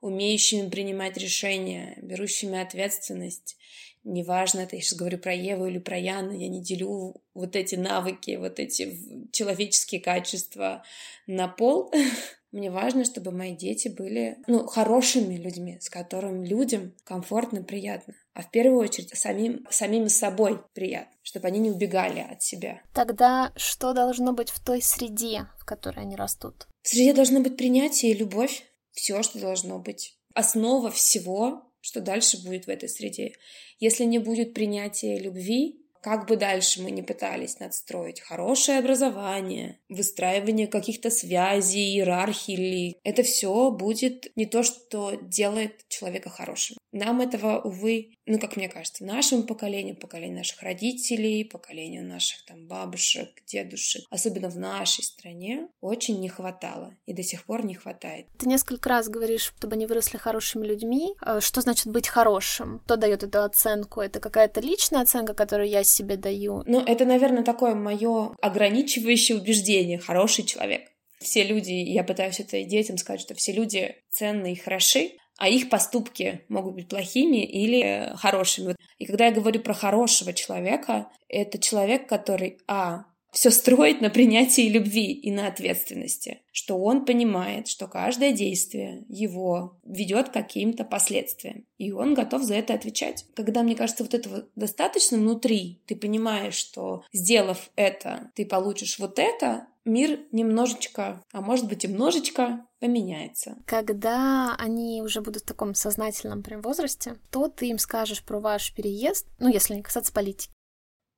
умеющими 0.04 0.70
принимать 0.70 1.16
решения, 1.16 1.98
берущими 2.02 2.62
ответственность. 2.62 3.56
Неважно, 4.04 4.60
это 4.60 4.76
я 4.76 4.82
сейчас 4.82 5.00
говорю 5.00 5.18
про 5.18 5.34
Еву 5.34 5.66
или 5.66 5.80
про 5.80 5.98
Яну, 5.98 6.38
я 6.38 6.50
не 6.50 6.62
делю 6.62 7.16
вот 7.34 7.56
эти 7.56 7.76
навыки, 7.76 8.36
вот 8.36 8.60
эти 8.60 9.00
человеческие 9.32 10.02
качества 10.02 10.84
на 11.26 11.48
пол. 11.48 11.90
Мне 12.52 12.70
важно, 12.70 13.06
чтобы 13.06 13.32
мои 13.32 13.56
дети 13.56 13.88
были 13.88 14.38
ну, 14.46 14.68
хорошими 14.68 15.36
людьми, 15.36 15.80
с 15.80 15.90
которыми 15.90 16.46
людям 16.46 16.94
комфортно, 17.06 17.64
приятно. 17.64 18.14
А 18.34 18.42
в 18.42 18.52
первую 18.52 18.82
очередь 18.82 19.18
самим, 19.18 19.66
самим 19.70 20.10
собой 20.10 20.62
приятно, 20.74 21.16
чтобы 21.24 21.48
они 21.48 21.60
не 21.60 21.72
убегали 21.72 22.20
от 22.20 22.44
себя. 22.44 22.82
Тогда 22.94 23.54
что 23.56 23.94
должно 23.94 24.34
быть 24.34 24.50
в 24.50 24.64
той 24.64 24.82
среде, 24.82 25.48
в 25.58 25.66
которой 25.66 26.02
они 26.02 26.18
растут? 26.18 26.68
В 26.82 26.90
среде 26.90 27.14
должно 27.14 27.40
быть 27.40 27.56
принятие 27.56 28.12
и 28.12 28.18
любовь 28.18 28.66
все, 28.94 29.22
что 29.24 29.40
должно 29.40 29.80
быть. 29.80 30.18
Основа 30.34 30.90
всего, 30.90 31.70
что 31.82 32.00
дальше 32.02 32.42
будет 32.44 32.66
в 32.66 32.70
этой 32.70 32.90
среде. 32.90 33.34
Если 33.80 34.06
не 34.06 34.20
будет 34.20 34.54
принятия 34.54 35.20
любви, 35.20 35.84
как 36.04 36.28
бы 36.28 36.36
дальше 36.36 36.82
мы 36.82 36.92
ни 36.92 37.02
пытались 37.02 37.60
надстроить 37.60 38.20
хорошее 38.20 38.80
образование, 38.80 39.80
выстраивание 39.88 40.68
каких-то 40.68 41.10
связей, 41.10 41.96
иерархий, 41.96 42.98
это 43.06 43.24
все 43.24 43.72
будет 43.72 44.30
не 44.36 44.46
то, 44.46 44.64
что 44.64 45.14
делает 45.22 45.88
человека 45.88 46.30
хорошим. 46.30 46.78
Нам 46.92 47.22
этого, 47.22 47.62
увы, 47.62 48.16
ну, 48.26 48.40
как 48.40 48.56
мне 48.56 48.70
кажется, 48.70 49.04
нашему 49.04 49.44
поколению, 49.44 49.96
поколению 49.96 50.38
наших 50.38 50.62
родителей, 50.62 51.44
поколению 51.44 52.06
наших 52.06 52.46
там 52.46 52.68
бабушек, 52.68 53.30
дедушек, 53.46 54.06
особенно 54.10 54.50
в 54.50 54.58
нашей 54.58 55.04
стране, 55.04 55.68
очень 55.82 56.20
не 56.20 56.30
хватало 56.30 56.96
и 57.06 57.14
до 57.14 57.24
сих 57.24 57.46
пор 57.46 57.66
не 57.66 57.76
хватает. 57.76 58.28
Ты 58.38 58.48
несколько 58.48 58.90
раз 58.90 59.10
говоришь, 59.10 59.54
чтобы 59.58 59.76
они 59.76 59.86
выросли 59.86 60.18
хорошими 60.18 60.66
людьми. 60.66 61.16
Э, 61.26 61.40
что 61.42 61.62
значит 61.62 61.88
быть 61.88 62.08
хорошим? 62.08 62.80
Кто 62.86 62.96
дает 62.96 63.24
эту 63.24 63.44
оценку? 63.44 64.02
Это 64.02 64.20
какая-то 64.20 64.62
личная 64.62 65.02
оценка, 65.02 65.34
которую 65.34 65.70
я 65.70 65.84
себе 65.84 66.16
даю? 66.16 66.64
Ну, 66.66 66.80
это, 66.80 67.06
наверное, 67.06 67.44
такое 67.44 67.76
мое 67.76 68.36
ограничивающее 68.42 69.38
убеждение. 69.38 70.00
Хороший 70.00 70.46
человек 70.46 70.90
все 71.24 71.44
люди, 71.44 71.72
я 71.72 72.04
пытаюсь 72.04 72.40
это 72.40 72.58
и 72.58 72.66
детям 72.66 72.98
сказать, 72.98 73.22
что 73.22 73.34
все 73.34 73.54
люди 73.54 73.96
ценные 74.10 74.54
и 74.54 74.60
хороши, 74.60 75.12
а 75.38 75.50
их 75.50 75.70
поступки 75.70 76.42
могут 76.48 76.76
быть 76.76 76.88
плохими 76.88 77.44
или 77.44 77.82
э, 77.82 78.16
хорошими. 78.16 78.76
И 78.98 79.06
когда 79.06 79.26
я 79.26 79.32
говорю 79.32 79.62
про 79.62 79.74
хорошего 79.74 80.34
человека, 80.34 81.10
это 81.28 81.58
человек, 81.58 82.08
который, 82.08 82.60
а, 82.68 83.06
все 83.34 83.50
строит 83.50 84.00
на 84.00 84.12
принятии 84.12 84.70
любви 84.70 85.12
и 85.12 85.32
на 85.32 85.48
ответственности, 85.48 86.42
что 86.52 86.78
он 86.78 87.04
понимает, 87.04 87.68
что 87.68 87.88
каждое 87.88 88.32
действие 88.32 89.04
его 89.10 89.80
ведет 89.84 90.30
к 90.30 90.34
каким-то 90.34 90.84
последствиям, 90.84 91.66
и 91.80 91.92
он 91.92 92.14
готов 92.14 92.44
за 92.44 92.54
это 92.54 92.76
отвечать. 92.76 93.26
Когда, 93.34 93.64
мне 93.64 93.76
кажется, 93.76 94.04
вот 94.04 94.14
этого 94.14 94.46
достаточно 94.56 95.18
внутри, 95.18 95.82
ты 95.88 95.96
понимаешь, 95.96 96.54
что 96.54 97.04
сделав 97.12 97.72
это, 97.76 98.32
ты 98.36 98.46
получишь 98.46 99.00
вот 99.00 99.18
это, 99.18 99.66
мир 99.86 100.20
немножечко, 100.32 101.24
а 101.32 101.42
может 101.42 101.68
быть 101.68 101.84
и 101.84 101.88
немножечко 101.88 102.66
поменяется. 102.80 103.58
Когда 103.66 104.56
они 104.58 105.02
уже 105.02 105.22
будут 105.22 105.44
в 105.44 105.46
таком 105.46 105.76
сознательном 105.76 106.44
прям 106.44 106.62
возрасте, 106.62 107.18
то 107.32 107.48
ты 107.48 107.68
им 107.68 107.78
скажешь 107.78 108.24
про 108.24 108.40
ваш 108.40 108.74
переезд, 108.74 109.28
ну, 109.40 109.50
если 109.50 109.76
не 109.76 109.82
касаться 109.82 110.14
политики. 110.14 110.52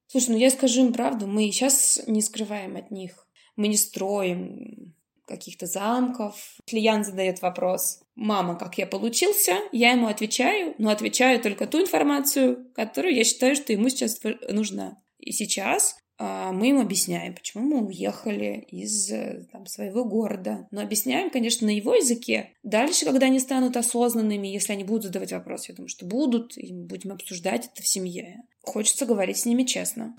Слушай, 0.08 0.32
ну 0.32 0.38
я 0.38 0.50
скажу 0.50 0.86
им 0.86 0.94
правду, 0.94 1.28
мы 1.28 1.44
сейчас 1.44 2.00
не 2.08 2.22
скрываем 2.22 2.76
от 2.76 2.92
них. 2.92 3.28
Мы 3.56 3.68
не 3.68 3.78
строим 3.78 4.96
каких-то 5.26 5.66
замков. 5.66 6.58
Клиент 6.68 7.06
задает 7.06 7.42
вопрос, 7.42 8.04
мама, 8.16 8.56
как 8.56 8.78
я 8.78 8.86
получился, 8.86 9.56
я 9.72 9.92
ему 9.92 10.08
отвечаю, 10.08 10.76
но 10.78 10.92
отвечаю 10.92 11.42
только 11.42 11.66
ту 11.66 11.82
информацию, 11.82 12.72
которую 12.76 13.16
я 13.16 13.24
считаю, 13.24 13.56
что 13.56 13.74
ему 13.74 13.90
сейчас 13.90 14.20
нужна. 14.50 15.02
И 15.18 15.32
сейчас 15.32 15.98
мы 16.18 16.70
им 16.70 16.80
объясняем, 16.80 17.34
почему 17.34 17.64
мы 17.66 17.88
уехали 17.88 18.66
из 18.70 19.12
э, 19.12 19.46
там, 19.52 19.66
своего 19.66 20.06
города. 20.06 20.68
Но 20.72 20.82
объясняем, 20.82 21.30
конечно, 21.30 21.68
на 21.68 21.72
его 21.72 21.94
языке. 21.94 22.54
Дальше, 22.64 23.06
когда 23.06 23.26
они 23.26 23.40
станут 23.40 23.76
осознанными, 23.76 24.48
если 24.48 24.74
они 24.74 24.86
будут 24.86 25.04
задавать 25.04 25.34
вопросы, 25.34 25.72
я 25.72 25.76
думаю, 25.76 25.90
что 25.90 26.06
будут, 26.06 26.58
и 26.58 26.74
мы 26.74 26.86
будем 26.86 27.12
обсуждать 27.12 27.70
это 27.72 27.82
в 27.82 27.88
семье. 27.88 28.44
Хочется 28.62 29.06
говорить 29.06 29.38
с 29.38 29.46
ними 29.46 29.64
честно. 29.64 30.16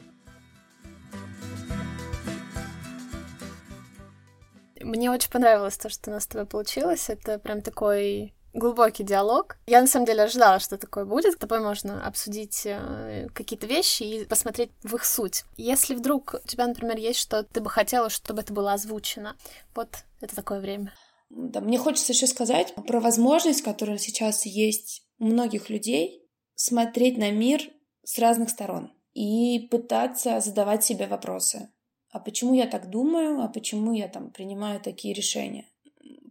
Мне 4.80 5.10
очень 5.10 5.30
понравилось 5.30 5.78
то, 5.78 5.88
что 5.88 6.10
у 6.10 6.14
нас 6.14 6.24
с 6.24 6.28
тобой 6.28 6.46
получилось. 6.46 7.08
Это 7.08 7.38
прям 7.38 7.62
такой 7.62 8.35
глубокий 8.56 9.04
диалог. 9.04 9.56
Я 9.66 9.80
на 9.80 9.86
самом 9.86 10.06
деле 10.06 10.24
ожидала, 10.24 10.58
что 10.58 10.78
такое 10.78 11.04
будет. 11.04 11.34
С 11.34 11.36
тобой 11.36 11.60
можно 11.60 12.04
обсудить 12.06 12.62
э, 12.64 13.28
какие-то 13.34 13.66
вещи 13.66 14.02
и 14.02 14.24
посмотреть 14.24 14.70
в 14.82 14.94
их 14.94 15.04
суть. 15.04 15.44
Если 15.56 15.94
вдруг 15.94 16.36
у 16.42 16.48
тебя, 16.48 16.66
например, 16.66 16.96
есть 16.96 17.20
что 17.20 17.42
ты 17.42 17.60
бы 17.60 17.70
хотела, 17.70 18.10
чтобы 18.10 18.40
это 18.40 18.52
было 18.52 18.72
озвучено, 18.72 19.36
вот 19.74 19.88
это 20.20 20.34
такое 20.34 20.60
время. 20.60 20.92
Да, 21.28 21.60
мне 21.60 21.78
хочется 21.78 22.12
еще 22.12 22.26
сказать 22.26 22.74
про 22.86 23.00
возможность, 23.00 23.62
которая 23.62 23.98
сейчас 23.98 24.46
есть 24.46 25.02
у 25.18 25.26
многих 25.26 25.70
людей, 25.70 26.22
смотреть 26.54 27.18
на 27.18 27.30
мир 27.30 27.60
с 28.04 28.18
разных 28.18 28.50
сторон 28.50 28.92
и 29.12 29.68
пытаться 29.70 30.40
задавать 30.40 30.84
себе 30.84 31.06
вопросы. 31.06 31.70
А 32.10 32.20
почему 32.20 32.54
я 32.54 32.66
так 32.66 32.88
думаю? 32.88 33.42
А 33.42 33.48
почему 33.48 33.92
я 33.92 34.08
там 34.08 34.30
принимаю 34.30 34.80
такие 34.80 35.14
решения? 35.14 35.66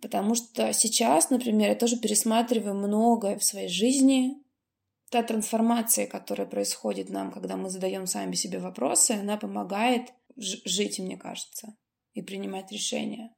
Потому 0.02 0.36
что 0.36 0.74
сейчас, 0.74 1.30
например, 1.30 1.70
я 1.70 1.76
тоже 1.76 1.98
пересматриваю 1.98 2.76
многое 2.76 3.38
в 3.38 3.44
своей 3.44 3.70
жизни. 3.70 4.38
Та 5.10 5.24
трансформация, 5.24 6.08
которая 6.08 6.48
происходит 6.48 7.10
нам, 7.10 7.32
когда 7.32 7.56
мы 7.58 7.70
задаем 7.70 8.08
сами 8.08 8.36
себе 8.36 8.60
вопросы, 8.60 9.12
она 9.12 9.38
помогает 9.38 10.14
жить, 10.36 11.00
мне 11.00 11.18
кажется, 11.18 11.76
и 12.14 12.22
принимать 12.22 12.72
решения. 12.72 13.34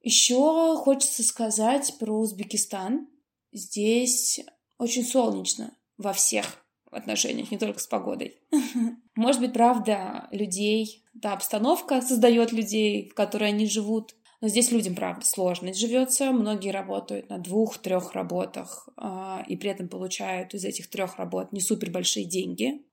Еще 0.00 0.76
хочется 0.76 1.22
сказать 1.22 1.94
про 1.98 2.18
Узбекистан. 2.18 3.08
Здесь 3.52 4.40
очень 4.78 5.04
солнечно 5.04 5.76
во 5.98 6.12
всех 6.12 6.64
отношениях, 6.90 7.50
не 7.50 7.58
только 7.58 7.80
с 7.80 7.86
погодой. 7.86 8.40
Может 9.14 9.40
быть, 9.40 9.52
правда, 9.52 10.28
людей, 10.30 11.04
да, 11.14 11.34
обстановка 11.34 12.00
создает 12.00 12.52
людей, 12.52 13.08
в 13.10 13.14
которой 13.14 13.50
они 13.50 13.66
живут, 13.66 14.14
но 14.42 14.48
здесь 14.48 14.72
людям, 14.72 14.96
правда, 14.96 15.24
сложно 15.24 15.72
живется. 15.72 16.32
Многие 16.32 16.70
работают 16.70 17.30
на 17.30 17.38
двух-трех 17.38 18.12
работах 18.12 18.88
э, 18.96 19.44
и 19.46 19.56
при 19.56 19.70
этом 19.70 19.88
получают 19.88 20.52
из 20.52 20.64
этих 20.64 20.90
трех 20.90 21.16
работ 21.16 21.52
не 21.52 21.60
супер 21.60 21.92
большие 21.92 22.26
деньги. 22.26 22.84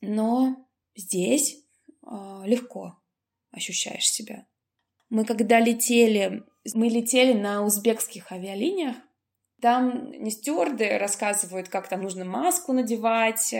Но 0.00 0.56
здесь 0.96 1.54
э, 2.02 2.42
легко 2.46 2.98
ощущаешь 3.52 4.10
себя. 4.10 4.48
Мы 5.08 5.24
когда 5.24 5.60
летели, 5.60 6.42
мы 6.74 6.88
летели 6.88 7.32
на 7.32 7.64
узбекских 7.64 8.32
авиалиниях, 8.32 8.96
там 9.60 10.12
не 10.12 10.30
стюарды 10.30 10.98
рассказывают, 10.98 11.68
как 11.68 11.88
там 11.88 12.02
нужно 12.02 12.24
маску 12.24 12.72
надевать, 12.72 13.54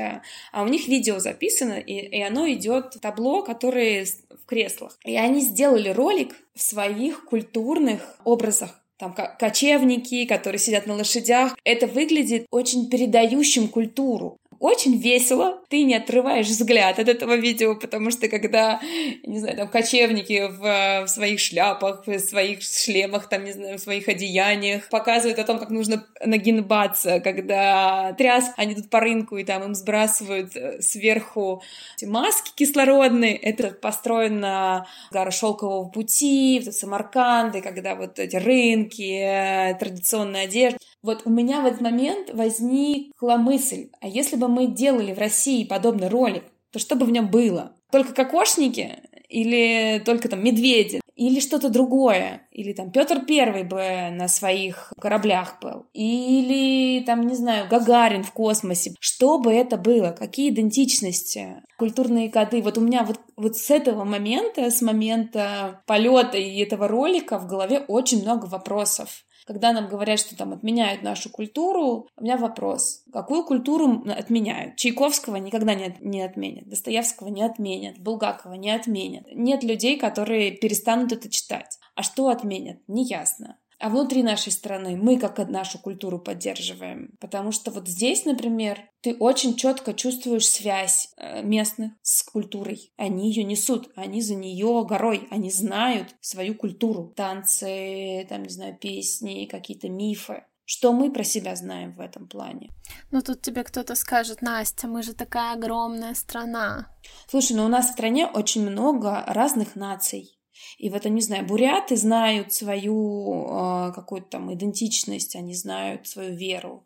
а 0.52 0.62
у 0.62 0.68
них 0.68 0.88
видео 0.88 1.18
записано, 1.18 1.74
и, 1.74 1.94
и 1.94 2.22
оно 2.22 2.48
идет 2.50 2.96
табло, 3.00 3.42
которые 3.42 4.04
в 4.04 4.46
креслах. 4.46 4.98
И 5.04 5.16
они 5.16 5.40
сделали 5.40 5.88
ролик 5.88 6.36
в 6.54 6.62
своих 6.62 7.24
культурных 7.24 8.16
образах. 8.24 8.80
Там 8.98 9.14
кочевники, 9.14 10.26
которые 10.26 10.58
сидят 10.58 10.86
на 10.86 10.94
лошадях. 10.94 11.56
Это 11.62 11.86
выглядит 11.86 12.46
очень 12.50 12.90
передающим 12.90 13.68
культуру. 13.68 14.38
Очень 14.60 14.98
весело, 14.98 15.60
ты 15.68 15.84
не 15.84 15.94
отрываешь 15.94 16.46
взгляд 16.46 16.98
от 16.98 17.08
этого 17.08 17.36
видео, 17.36 17.76
потому 17.76 18.10
что 18.10 18.28
когда, 18.28 18.80
не 19.24 19.38
знаю, 19.38 19.56
там 19.56 19.68
кочевники 19.68 20.48
в, 20.48 21.04
в 21.06 21.08
своих 21.08 21.38
шляпах, 21.38 22.04
в 22.06 22.18
своих 22.18 22.62
шлемах, 22.62 23.28
там, 23.28 23.44
не 23.44 23.52
знаю, 23.52 23.78
в 23.78 23.80
своих 23.80 24.08
одеяниях 24.08 24.88
показывают 24.88 25.38
о 25.38 25.44
том, 25.44 25.60
как 25.60 25.70
нужно 25.70 26.04
нагинбаться, 26.24 27.20
когда 27.20 28.14
тряс, 28.18 28.50
они 28.56 28.74
тут 28.74 28.90
по 28.90 28.98
рынку 28.98 29.36
и 29.36 29.44
там 29.44 29.62
им 29.62 29.74
сбрасывают 29.76 30.56
э, 30.56 30.82
сверху 30.82 31.62
маски 32.02 32.50
кислородные, 32.56 33.36
это 33.36 33.70
построено 33.70 34.88
гора 35.12 35.30
шелкового 35.30 35.88
пути, 35.88 36.60
в 36.66 36.72
Самарканды, 36.72 37.60
когда 37.60 37.94
вот 37.94 38.18
эти 38.18 38.36
рынки, 38.36 39.20
э, 39.20 39.74
традиционная 39.78 40.44
одежда. 40.44 40.78
Вот 41.02 41.22
у 41.24 41.30
меня 41.30 41.60
в 41.60 41.66
этот 41.66 41.80
момент 41.80 42.30
возникла 42.32 43.36
мысль, 43.36 43.90
а 44.00 44.08
если 44.08 44.36
бы 44.36 44.48
мы 44.48 44.66
делали 44.66 45.12
в 45.12 45.18
России 45.18 45.64
подобный 45.64 46.08
ролик, 46.08 46.44
то 46.72 46.78
что 46.78 46.96
бы 46.96 47.06
в 47.06 47.10
нем 47.10 47.30
было? 47.30 47.72
Только 47.90 48.12
кокошники 48.12 48.98
или 49.28 50.02
только 50.04 50.28
там 50.28 50.42
медведи? 50.44 51.00
или 51.18 51.40
что-то 51.40 51.68
другое, 51.68 52.42
или 52.52 52.72
там 52.72 52.92
Петр 52.92 53.24
Первый 53.26 53.64
бы 53.64 54.08
на 54.12 54.28
своих 54.28 54.92
кораблях 55.00 55.58
был, 55.60 55.86
или 55.92 57.02
там, 57.04 57.26
не 57.26 57.34
знаю, 57.34 57.68
Гагарин 57.68 58.22
в 58.22 58.30
космосе. 58.30 58.94
Что 59.00 59.40
бы 59.40 59.52
это 59.52 59.76
было? 59.76 60.12
Какие 60.12 60.50
идентичности? 60.50 61.56
Культурные 61.76 62.30
коды. 62.30 62.62
Вот 62.62 62.78
у 62.78 62.82
меня 62.82 63.02
вот, 63.02 63.18
вот 63.36 63.56
с 63.56 63.68
этого 63.68 64.04
момента, 64.04 64.70
с 64.70 64.80
момента 64.80 65.82
полета 65.86 66.38
и 66.38 66.62
этого 66.62 66.86
ролика 66.86 67.40
в 67.40 67.48
голове 67.48 67.80
очень 67.88 68.22
много 68.22 68.46
вопросов. 68.46 69.24
Когда 69.48 69.72
нам 69.72 69.88
говорят, 69.88 70.20
что 70.20 70.36
там 70.36 70.52
отменяют 70.52 71.02
нашу 71.02 71.30
культуру, 71.30 72.06
у 72.18 72.22
меня 72.22 72.36
вопрос. 72.36 73.02
Какую 73.10 73.46
культуру 73.46 74.04
отменяют? 74.06 74.76
Чайковского 74.76 75.36
никогда 75.36 75.72
не, 75.72 75.96
не 76.00 76.20
отменят, 76.20 76.68
Достоевского 76.68 77.28
не 77.28 77.42
отменят, 77.42 77.98
Булгакова 77.98 78.52
не 78.52 78.70
отменят. 78.70 79.24
Нет 79.32 79.64
людей, 79.64 79.98
которые 79.98 80.50
перестанут 80.50 81.12
это 81.12 81.30
читать. 81.30 81.78
А 81.94 82.02
что 82.02 82.28
отменят? 82.28 82.76
Неясно. 82.88 83.56
А 83.80 83.88
внутри 83.90 84.22
нашей 84.22 84.50
страны 84.50 84.96
мы 84.96 85.18
как 85.18 85.38
нашу 85.48 85.78
культуру 85.78 86.18
поддерживаем. 86.18 87.16
Потому 87.20 87.52
что 87.52 87.70
вот 87.70 87.88
здесь, 87.88 88.24
например, 88.24 88.80
ты 89.00 89.14
очень 89.14 89.56
четко 89.56 89.94
чувствуешь 89.94 90.48
связь 90.48 91.12
э, 91.16 91.42
местных 91.42 91.92
с 92.02 92.24
культурой. 92.24 92.92
Они 92.96 93.28
ее 93.30 93.44
несут, 93.44 93.90
они 93.94 94.20
за 94.20 94.34
нее 94.34 94.84
горой, 94.88 95.28
они 95.30 95.50
знают 95.50 96.16
свою 96.20 96.54
культуру. 96.56 97.12
Танцы, 97.16 98.26
там, 98.28 98.42
не 98.42 98.50
знаю, 98.50 98.76
песни, 98.76 99.46
какие-то 99.50 99.88
мифы. 99.88 100.44
Что 100.64 100.92
мы 100.92 101.10
про 101.10 101.24
себя 101.24 101.56
знаем 101.56 101.94
в 101.94 102.00
этом 102.00 102.28
плане? 102.28 102.68
Ну 103.10 103.22
тут 103.22 103.40
тебе 103.40 103.64
кто-то 103.64 103.94
скажет, 103.94 104.42
Настя, 104.42 104.86
мы 104.86 105.02
же 105.02 105.14
такая 105.14 105.54
огромная 105.54 106.12
страна. 106.12 106.94
Слушай, 107.26 107.56
ну 107.56 107.64
у 107.64 107.68
нас 107.68 107.88
в 107.88 107.92
стране 107.92 108.26
очень 108.26 108.68
много 108.68 109.24
разных 109.26 109.76
наций. 109.76 110.37
И 110.78 110.90
вот, 110.90 111.04
не 111.04 111.20
знаю, 111.20 111.44
буряты 111.44 111.96
знают 111.96 112.52
свою 112.52 113.46
э, 113.48 113.92
какую-то 113.92 114.28
там 114.30 114.54
идентичность, 114.54 115.34
они 115.34 115.52
знают 115.54 116.06
свою 116.06 116.36
веру. 116.36 116.84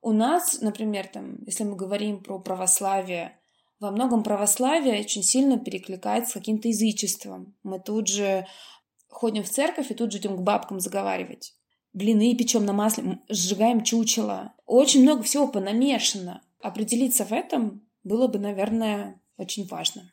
У 0.00 0.12
нас, 0.12 0.62
например, 0.62 1.06
там, 1.08 1.36
если 1.44 1.64
мы 1.64 1.76
говорим 1.76 2.22
про 2.22 2.38
православие, 2.38 3.38
во 3.80 3.90
многом 3.90 4.22
православие 4.22 5.00
очень 5.00 5.22
сильно 5.22 5.58
перекликается 5.58 6.30
с 6.30 6.34
каким-то 6.34 6.68
язычеством. 6.68 7.54
Мы 7.62 7.78
тут 7.78 8.08
же 8.08 8.46
ходим 9.08 9.44
в 9.44 9.50
церковь 9.50 9.90
и 9.90 9.94
тут 9.94 10.10
же 10.10 10.18
идем 10.18 10.36
к 10.36 10.42
бабкам 10.42 10.80
заговаривать. 10.80 11.54
Блины 11.92 12.34
печем 12.34 12.64
на 12.64 12.72
масле, 12.72 13.20
сжигаем 13.28 13.84
чучело. 13.84 14.54
Очень 14.64 15.02
много 15.02 15.22
всего 15.22 15.46
понамешано. 15.46 16.42
Определиться 16.62 17.24
в 17.24 17.32
этом 17.32 17.82
было 18.04 18.26
бы, 18.26 18.38
наверное, 18.38 19.20
очень 19.36 19.66
важно. 19.66 20.10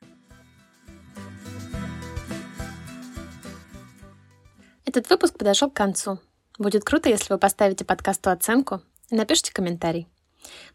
Этот 4.95 5.10
выпуск 5.10 5.38
подошел 5.38 5.69
к 5.69 5.73
концу. 5.73 6.19
Будет 6.58 6.86
круто, 6.86 7.10
если 7.10 7.34
вы 7.34 7.38
поставите 7.38 7.84
подкасту 7.84 8.29
оценку 8.29 8.79
и 9.10 9.15
напишите 9.15 9.51
комментарий. 9.51 10.08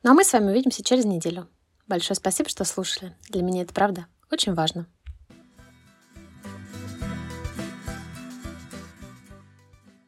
Ну 0.03 0.11
а 0.11 0.15
мы 0.15 0.25
с 0.25 0.33
вами 0.35 0.51
увидимся 0.51 0.85
через 0.85 1.07
неделю. 1.07 1.49
Большое 1.89 2.17
спасибо, 2.17 2.51
что 2.51 2.67
слушали. 2.67 3.17
Для 3.31 3.41
меня 3.41 3.63
это 3.63 3.73
правда 3.73 4.05
очень 4.31 4.53
важно. 4.53 4.87